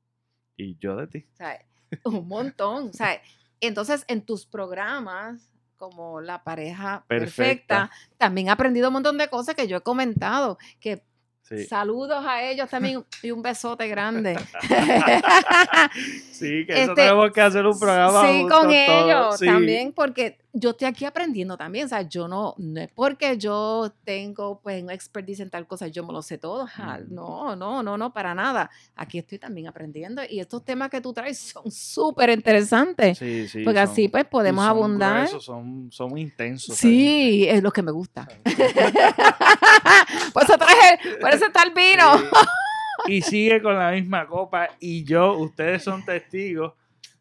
[0.56, 1.66] y yo de ti O sea,
[2.06, 2.90] un montón.
[2.90, 3.20] O sea,
[3.60, 7.92] entonces en tus programas, como La pareja perfecta, Perfecta.
[8.18, 10.58] también he aprendido un montón de cosas que yo he comentado.
[10.80, 11.04] Que
[11.42, 14.38] sí, saludos a ellos también y un besote grande.
[16.32, 19.46] Sí, que eso Este, tenemos que hacer un programa Sí, con ellos sí.
[19.46, 21.86] también, porque yo estoy aquí aprendiendo también.
[21.86, 25.88] O sea, yo no, no es porque yo tengo pues una expertise en tal cosa,
[25.88, 26.68] yo me lo sé todo.
[27.10, 28.70] No, no, no, no, para nada.
[28.96, 33.18] Aquí estoy también aprendiendo y estos temas que tú traes son súper interesantes.
[33.18, 35.18] Sí, sí, porque así son- pues y podemos son abundar.
[35.22, 36.76] gruesos, son, son intensos.
[36.76, 38.28] Sí, es lo que me gusta.
[40.34, 42.18] por eso traje, por eso está el vino.
[42.18, 43.14] Sí.
[43.14, 44.70] Y sigue con la misma copa.
[44.80, 46.74] Y yo, ustedes son testigos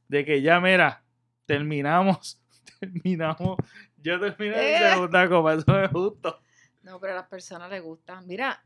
[0.09, 1.03] de que ya, mira,
[1.47, 2.40] terminamos,
[2.79, 3.57] terminamos.
[3.97, 4.93] Yo terminé mi Eh.
[4.93, 6.41] segunda copa, eso es justo.
[6.83, 8.21] No, pero a las personas les gusta.
[8.23, 8.63] Mira,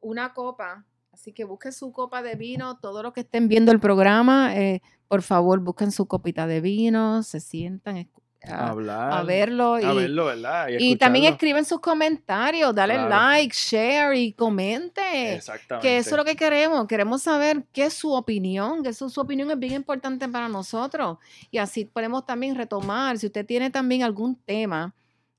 [0.00, 0.84] una copa.
[1.12, 2.78] Así que busquen su copa de vino.
[2.78, 7.22] Todos los que estén viendo el programa, eh, por favor, busquen su copita de vino,
[7.22, 9.12] se sientan escu- a, Hablar.
[9.12, 9.78] a verlo.
[9.78, 10.68] Y, a verlo, ¿verdad?
[10.78, 13.08] y también escriben sus comentarios, dale Claro.
[13.08, 15.34] like, share y comente.
[15.34, 15.86] Exactamente.
[15.86, 16.86] Que eso es lo que queremos.
[16.86, 21.18] Queremos saber qué es su opinión, que eso, su opinión es bien importante para nosotros.
[21.50, 23.18] Y así podemos también retomar.
[23.18, 24.94] Si usted tiene también algún tema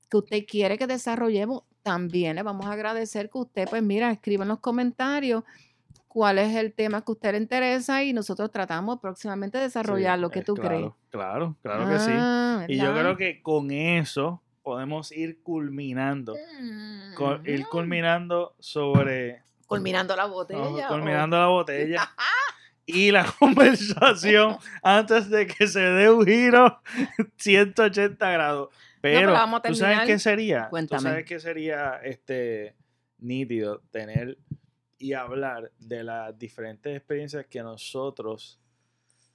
[0.08, 4.44] que usted quiere que desarrollemos, también le vamos a agradecer que usted, pues mira, escriba
[4.44, 5.44] en los comentarios
[6.14, 10.16] cuál es el tema que a usted le interesa y nosotros tratamos próximamente de desarrollar
[10.16, 10.92] lo que eh, tú claro, crees.
[11.10, 12.12] Claro, claro que sí.
[12.14, 16.36] Ah, Y yo creo que con eso podemos ir culminando.
[17.16, 17.68] co- ir Mm.
[17.68, 20.86] culminando sobre Culminando la No, botella.
[20.86, 22.08] o- culminando la botella
[22.86, 26.80] y la conversación antes de que se dé un giro
[27.38, 28.68] 180 grados.
[29.00, 30.68] Pero, pero vamos a ¿tú sabes qué sería?
[30.68, 30.98] Cuéntame.
[30.98, 32.76] ¿Tú sabes qué sería este
[33.18, 34.38] nítido tener
[35.04, 38.58] y hablar de las diferentes experiencias que nosotros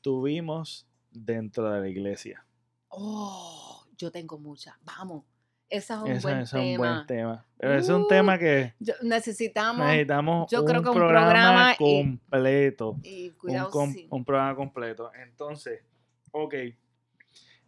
[0.01, 2.43] tuvimos dentro de la iglesia?
[2.87, 4.73] Oh, yo tengo muchas.
[4.83, 5.25] Vamos.
[5.69, 6.77] Ese es un, Ese buen, es un tema.
[6.95, 7.45] buen tema.
[7.57, 11.75] Pero es un Uh, tema que Yo- necesitamos necesitamos yo creo un que un programa,
[11.77, 12.97] completo.
[13.03, 14.07] y un, cuidado com- sí.
[14.09, 15.11] un programa completo.
[15.13, 15.83] Entonces,
[16.31, 16.55] ok.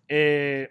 [0.07, 0.69] Eh,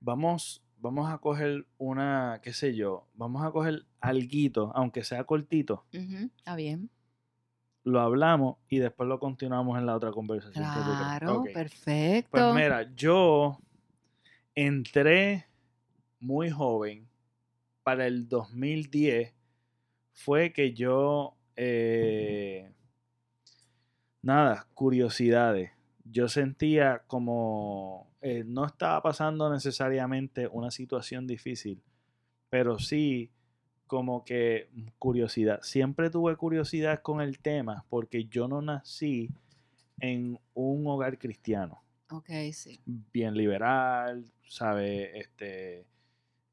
[0.00, 5.84] vamos, vamos a coger una, qué sé yo, vamos a coger alguito, aunque sea cortito,
[5.92, 6.90] Ujú, Está bien.
[7.84, 10.64] lo hablamos y después lo continuamos en la otra conversación.
[10.70, 12.30] Claro, perfecto.
[12.30, 13.58] Pues mira, yo
[14.54, 15.46] entré
[16.20, 17.08] muy joven.
[17.82, 19.32] Para el 2010
[20.12, 22.72] fue que yo, eh,
[24.22, 25.70] nada, curiosidades.
[26.04, 31.82] Yo sentía como, eh, no estaba pasando necesariamente una situación difícil,
[32.50, 33.30] pero sí
[33.86, 35.60] como que curiosidad.
[35.62, 39.30] Siempre tuve curiosidad con el tema porque yo no nací
[40.00, 42.80] en un hogar cristiano ok, sí.
[42.84, 45.18] bien liberal, ¿sabe?
[45.18, 45.86] Este,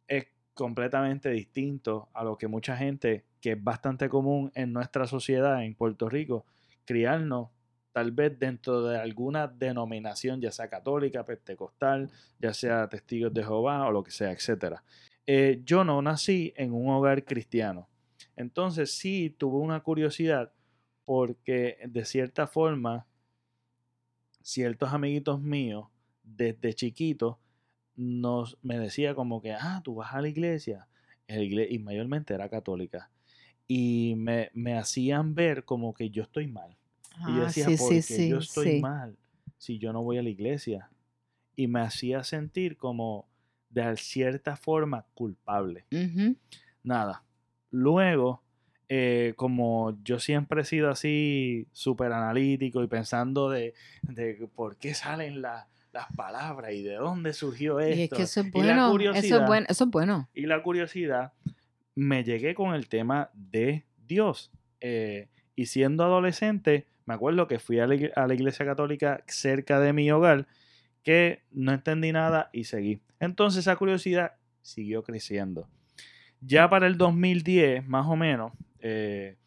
[0.08, 5.64] es completamente distinto a lo que mucha gente, que es bastante común en nuestra sociedad
[5.64, 6.46] en Puerto Rico,
[6.86, 7.50] criarnos
[7.94, 13.88] tal vez dentro de alguna denominación, ya sea católica, pentecostal, ya sea testigos de Jehová
[13.88, 14.80] o lo que sea, etc.
[15.64, 17.88] yo no nací en un hogar cristiano.
[18.36, 20.52] Entonces sí tuve una curiosidad
[21.06, 23.06] porque de cierta forma
[24.42, 25.88] ciertos amiguitos míos
[26.24, 27.40] desde chiquito
[27.96, 30.88] nos me decía como que ah tú vas a la iglesia
[31.28, 33.12] y mayormente era católica
[33.68, 36.78] y me, me hacían ver como que yo estoy mal
[37.28, 39.16] y yo Ah, decía sí, ¿por sí, yo estoy mal
[39.58, 40.90] si yo no voy a la iglesia
[41.56, 43.28] y me hacía sentir como
[43.70, 46.36] de cierta forma culpable Ujú,
[46.84, 47.24] nada.
[47.72, 48.44] Luego,
[48.90, 53.74] eh, como yo siempre he sido así súper analítico y pensando de,
[54.10, 58.00] de por qué salen la- las palabras y de dónde surgió esto.
[58.00, 58.74] Y es que eso es y la bueno.
[58.74, 59.66] Eso es curiosidad- bueno.
[59.70, 60.30] Eso es bueno.
[60.34, 61.34] Y la curiosidad,
[61.96, 64.52] me llegué con el tema de Dios.
[64.82, 70.10] Eh, y siendo adolescente, me acuerdo que fui a la, iglesia católica cerca de mi
[70.12, 70.48] hogar,
[71.04, 73.02] que no entendí nada y seguí.
[73.20, 75.68] Entonces esa curiosidad siguió creciendo.
[76.42, 79.38] Ya para el 2010, más o menos, eh,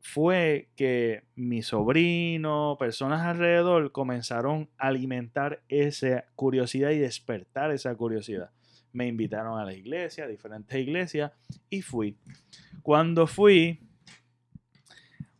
[0.00, 8.50] fue que mi sobrino, personas alrededor, comenzaron a alimentar esa curiosidad y despertar esa curiosidad.
[8.92, 11.32] Me invitaron a la iglesia, a diferentes iglesias,
[11.68, 12.16] y fui.
[12.82, 13.80] Cuando fui,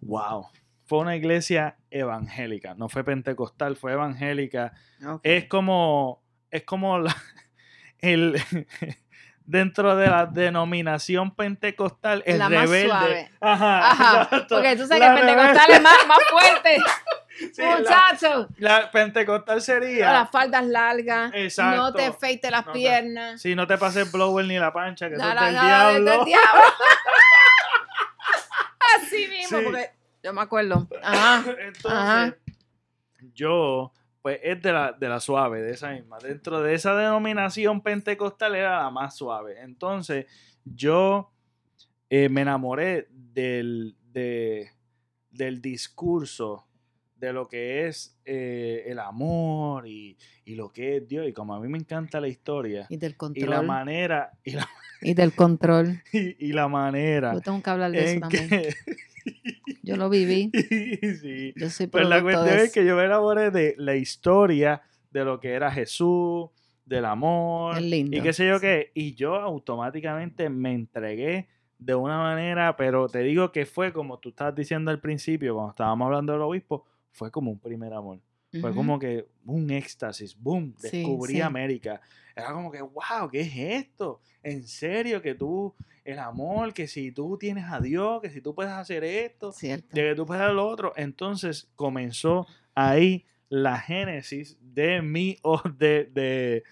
[0.01, 0.47] wow,
[0.89, 4.73] fue una iglesia evangélica, no fue pentecostal, fue evangélica.
[5.23, 7.15] Es como, es como la-
[8.01, 8.43] el,
[9.45, 13.31] dentro de la denominación pentecostal, el La más suave.
[13.41, 16.77] Ajá, Ajá, porque tú sabes que el pentecostal rebelde- es más, más fuerte.
[17.53, 18.49] Sí, la- Muchacho.
[18.57, 20.11] La, pentecostal sería.
[20.13, 21.31] Las faldas largas.
[21.35, 21.77] Exacto.
[21.83, 23.41] No te afeites las No piernas.
[23.41, 26.11] Si no te pases blower ni la pancha, que Nada, es del diablo.
[26.11, 26.63] del diablo.
[28.97, 29.65] Así mismo, Sí.
[29.65, 29.91] porque
[30.29, 30.89] yo me acuerdo.
[31.03, 31.45] Ajá.
[31.67, 32.37] Entonces, Ajá.
[33.35, 36.19] yo, pues es de la, de la suave, de esa misma.
[36.19, 39.61] Dentro de esa denominación pentecostal era la más suave.
[39.63, 40.27] Entonces,
[40.65, 41.33] yo
[42.11, 44.71] eh, me enamoré del, de-
[45.31, 46.67] del discurso
[47.17, 51.27] de lo que es eh, el amor y, y lo que es Dios.
[51.29, 53.51] Y como a mí me encanta la historia Y del y control.
[53.51, 54.69] la manera, y la,
[55.01, 56.01] Y del control.
[56.13, 58.49] y, y la manera Yo tengo que hablar de eso también.
[58.49, 58.75] que...
[59.83, 60.51] Yo lo viví.
[61.21, 61.53] sí.
[61.57, 65.25] Yo soy Pues la cuestión de es que yo me enamoré de la historia de
[65.25, 66.51] lo que era Jesús,
[66.85, 68.17] del amor Es lindo.
[68.17, 68.91] y qué sé yo qué.
[68.95, 71.49] Y yo automáticamente me entregué
[71.79, 75.71] de una manera, pero te digo que fue como tú estabas diciendo al principio, cuando
[75.71, 78.19] estábamos hablando del obispo, fue como un primer amor.
[78.61, 81.41] Fue como que un éxtasis, boom, descubrí sí.
[81.41, 82.01] América.
[82.35, 84.21] Era como que, wow, ¿qué es esto?
[84.43, 85.75] En serio, que tú,
[86.05, 89.89] el amor, que si tú tienes a Dios, que si tú puedes hacer esto, Cierto.
[89.95, 90.93] de que tú puedes hacer lo otro.
[90.97, 96.63] Entonces comenzó ahí la génesis de mi, o de, de,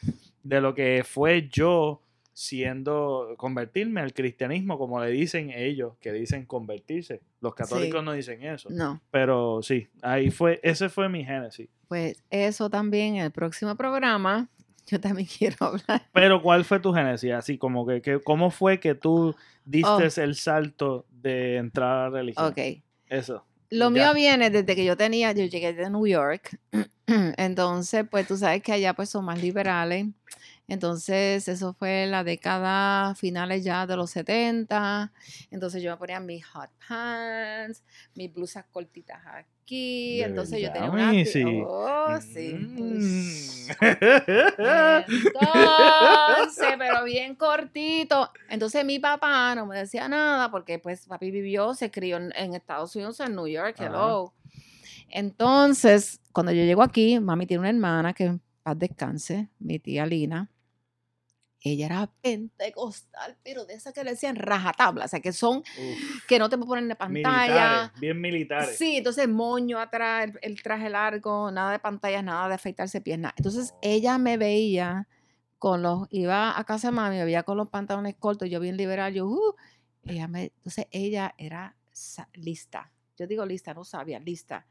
[0.43, 2.01] de lo que fue yo
[2.39, 7.23] siendo, convertirme al cristianismo, como le dicen ellos, que dicen convertirse.
[7.41, 8.05] Los católicos Sí.
[8.05, 8.69] no dicen eso.
[8.71, 9.01] No.
[9.11, 11.71] Pero sí, ahí fue, ese fue mi génesis.
[11.89, 14.49] Pues eso también en el próximo programa.
[14.87, 16.03] Yo también quiero hablar.
[16.13, 17.33] Pero ¿cuál fue tu génesis?
[17.33, 19.35] Así como que, que ¿cómo fue que tú
[19.65, 20.23] diste Oh.
[20.23, 22.47] el salto de entrar a la religión?
[22.49, 22.59] Ok.
[23.09, 23.47] Eso.
[23.71, 23.91] Lo Ya.
[23.91, 26.61] mío viene desde que yo tenía, yo llegué de New York,
[27.39, 30.07] entonces pues tú sabes que allá pues son más liberales,
[30.69, 35.13] entonces eso fue la década finales ya de los 70,
[35.51, 41.13] entonces yo me ponía mis hot pants, mis blusas cortitas aquí, entonces yo tenía una...
[41.13, 41.45] Missy.
[41.67, 42.55] Oh, sí.
[42.55, 43.67] Mm.
[45.09, 48.31] Entonces, pero bien cortito.
[48.49, 52.55] Entonces mi papá no me decía nada porque pues papi vivió, se crió en, en
[52.55, 54.33] Estados Unidos, en New York, hello.
[55.09, 60.51] Entonces, cuando yo llego aquí, mami tiene una hermana que paz descanse, mi tía Lina.
[61.69, 66.27] Ella era pentecostal, pero de esas que le decían rajatabla, o sea, que son, Uf,
[66.29, 67.91] que no te ponen de pantalla.
[67.91, 68.79] militares, bien militares.
[68.79, 73.33] Sí, entonces moño atrás, el, el traje largo, nada de pantallas, nada de afeitarse piernas.
[73.37, 75.09] Entonces ella me veía
[75.59, 78.77] con los, iba a casa de mami, me veía con los pantalones cortos, yo bien
[78.77, 79.55] liberal, yo, uh,
[80.05, 81.75] ella me, entonces ella era
[82.35, 82.93] lista.
[83.19, 84.67] Yo digo lista, no sabía, lista.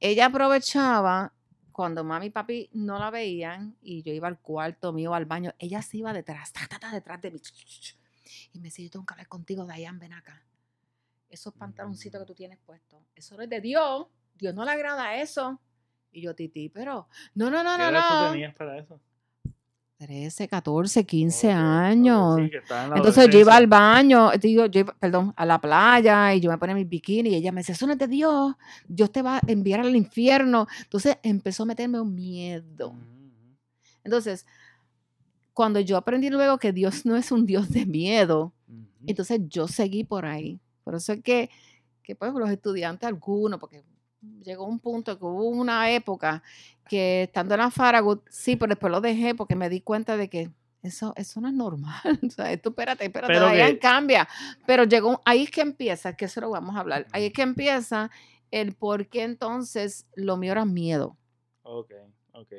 [0.00, 1.32] Ella aprovechaba
[1.74, 5.52] cuando mami y papi no la veían y yo iba al cuarto mío, al baño,
[5.58, 7.40] ella se iba detrás, ta, ta, ta, detrás de mí.
[8.54, 10.42] Y me decía, yo tengo que hablar contigo, Dayan, ven acá
[11.34, 15.16] esos pantaloncitos que tú tienes puestos, eso no es de Dios, Dios no le agrada
[15.16, 15.60] eso.
[16.12, 18.30] Y yo, Titi, pero, no, no, no, ¿Qué no, edad tú no.
[18.30, 19.00] tenías para eso?
[20.06, 22.36] 13, 14, 15 Ok, ok, años.
[22.36, 22.50] sí,
[22.94, 26.58] Entonces yo iba al baño, digo, yo iba, perdón, a la playa y yo me
[26.58, 28.54] ponía mi bikini y ella me decía, eso no es de Dios,
[28.86, 30.66] Dios te va a enviar al infierno.
[30.82, 32.90] Entonces empezó a meterme un miedo.
[32.90, 32.98] Ujú.
[34.04, 34.46] Entonces,
[35.54, 38.52] cuando yo aprendí luego que Dios no es un Dios de miedo.
[39.06, 40.60] Entonces yo seguí por ahí.
[40.82, 41.48] Por eso es que,
[42.02, 43.82] que pues los estudiantes algunos, porque
[44.42, 46.42] llegó un punto que hubo una época
[46.88, 50.28] que estando en la Farragut, sí, pero después lo dejé porque me di cuenta de
[50.28, 50.50] que
[50.82, 51.94] eso, eso no es normal.
[52.26, 54.28] O sea, esto espérate, espérate, Pero que- cambia.
[54.66, 57.06] Pero llegó, ahí es que empieza, que eso lo vamos a hablar.
[57.12, 58.10] Ahí es que empieza
[58.50, 61.16] el por qué entonces lo mío era miedo.
[61.62, 61.92] Ok,
[62.32, 62.52] ok.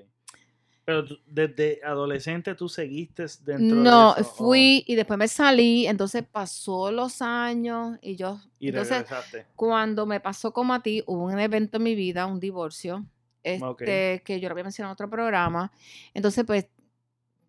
[0.86, 4.30] Pero tú- desde adolescente tú seguiste dentro No, de eso.
[4.32, 4.36] ¿o?
[4.36, 9.46] fui y después me salí, entonces pasó los años y yo, y entonces regresaste.
[9.56, 13.04] Cuando me pasó como a ti, hubo un evento en mi vida, un divorcio,
[13.44, 14.24] este, Ok.
[14.24, 15.72] que yo lo había mencionado en otro programa.
[16.14, 16.68] Entonces, pues,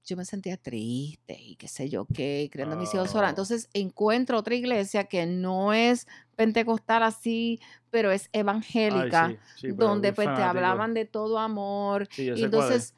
[0.05, 3.27] yo me sentía triste y qué sé yo qué, creyendo mis hijos sola.
[3.27, 3.31] Oh.
[3.31, 6.07] Entonces encuentro otra iglesia que no es
[6.37, 7.61] pentecostal así,
[7.91, 9.37] pero es evangélica,
[9.75, 12.09] donde pues te hablaban de todo amor.
[12.17, 12.95] y entonces,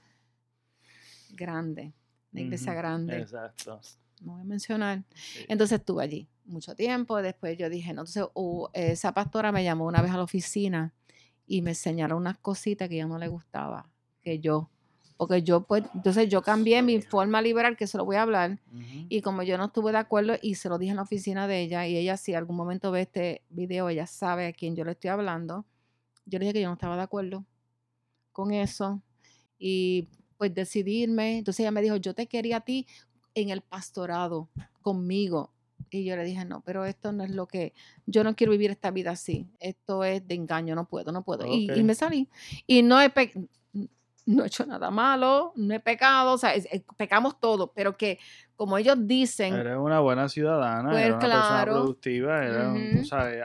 [1.39, 1.93] grande,
[2.33, 3.19] una iglesia grande.
[3.21, 3.81] Exacto.
[4.21, 5.05] No voy a mencionar.
[5.47, 7.23] Entonces estuve allí mucho tiempo.
[7.23, 8.25] Después yo dije, no, entonces
[8.73, 10.93] esa pastora me llamó una vez a la oficina
[11.47, 13.89] y me enseñaron unas cositas que ya no le gustaba,
[14.21, 14.69] que yo
[15.19, 18.61] porque yo pues, entonces yo cambié mi forma liberal, que se lo voy a hablar,
[19.09, 21.61] y como yo no estuve de acuerdo y se lo dije en la oficina de
[21.61, 24.93] ella, y ella si algún momento ve este video, ella sabe a quién yo le
[24.93, 25.67] estoy hablando,
[26.25, 27.45] yo le dije que yo no estaba de acuerdo
[28.31, 29.03] con eso,
[29.59, 30.09] y
[30.39, 32.87] pues decidirme, entonces ella me dijo, yo te quería a ti
[33.35, 34.49] en el pastorado,
[34.81, 35.53] conmigo,
[35.91, 37.75] y yo le dije, no, pero esto no es lo que,
[38.07, 41.47] yo no quiero vivir esta vida así, esto es de engaño, no puedo, no puedo.
[41.47, 42.29] Y, y, me salí.
[42.67, 43.13] Y no he,
[44.27, 46.53] no he hecho nada malo, no he pecado, o sea,
[46.97, 48.19] pecamos todo, pero que
[48.57, 49.55] como ellos dicen...
[49.55, 52.41] Eres una buena ciudadana, pues, eres una persona productiva,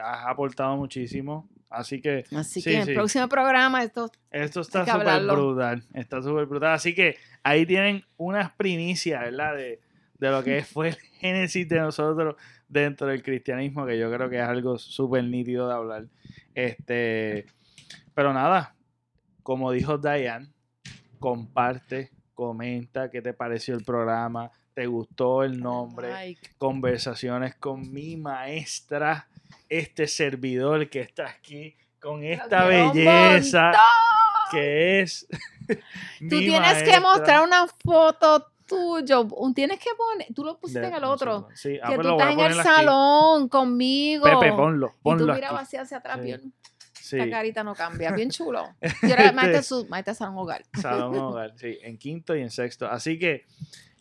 [0.02, 1.48] has aportado muchísimo.
[1.74, 2.24] Así que...
[2.34, 4.10] Así que en el próximo programa esto...
[4.30, 6.74] Esto está súper brutal, está súper brutal.
[6.74, 9.56] Así que ahí tienen unas primicias, ¿verdad?
[9.56, 9.80] De,
[10.18, 12.36] de lo que fue el génesis de nosotros
[12.68, 16.06] dentro del cristianismo, que yo creo que es algo súper nítido de hablar.
[16.54, 17.46] Este,
[18.14, 18.74] pero nada,
[19.42, 20.48] como dijo Diane,
[21.18, 29.28] comparte, comenta qué te pareció el programa, te gustó el nombre, conversaciones con mi maestra,
[29.68, 33.72] este servidor que está aquí con esta belleza
[34.50, 35.26] que es.
[36.20, 41.04] Tú tienes que mostrar una foto tuyo, tienes que poner, tú lo pusiste en el
[41.04, 41.78] otro, sí.
[41.82, 44.24] Ah, que pues tú estás en el salón conmigo.
[44.24, 45.24] Pepe, ponlo, ponlo.
[45.24, 46.52] Y tú mirabas hacia atrás, bien.
[46.94, 48.74] Esta carita no cambia, bien chulo.
[49.02, 50.64] Yo era maestra, su, maestra Salón Hogar.
[50.80, 52.88] Salón Hogar, sí, en quinto y en sexto.
[52.88, 53.44] Así que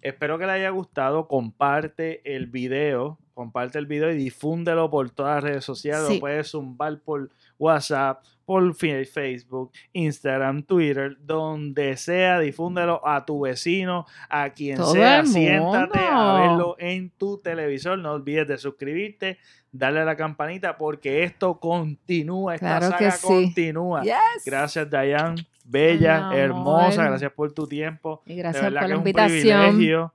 [0.03, 1.27] espero que le haya gustado.
[1.27, 6.09] Comparte el video, comparte el video y difúndelo por todas las redes sociales.
[6.09, 14.05] Lo puedes zumbar por WhatsApp, por Facebook, Instagram, Twitter, donde sea, difúndelo a tu vecino,
[14.29, 17.97] a quien sea, siéntate a verlo en tu televisor.
[17.97, 19.37] No olvides de suscribirte,
[19.71, 24.03] darle a la campanita, porque esto continúa, esta saga continúa.
[24.45, 28.21] Gracias, Dayan, bella, hermosa, gracias por tu tiempo.
[28.25, 30.11] Y gracias por la invitación.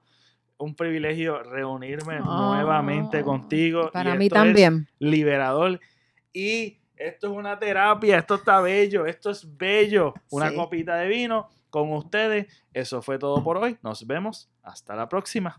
[0.60, 3.90] Un privilegio, reunirme nuevamente contigo.
[3.92, 4.88] Para mí también.
[4.98, 5.80] liberador.
[6.32, 10.14] Y esto es una terapia, esto está bello, esto es bello.
[10.30, 12.46] Una copita de vino con ustedes.
[12.72, 13.78] Eso fue todo por hoy.
[13.82, 14.50] Nos vemos.
[14.62, 15.54] Hasta la próxima.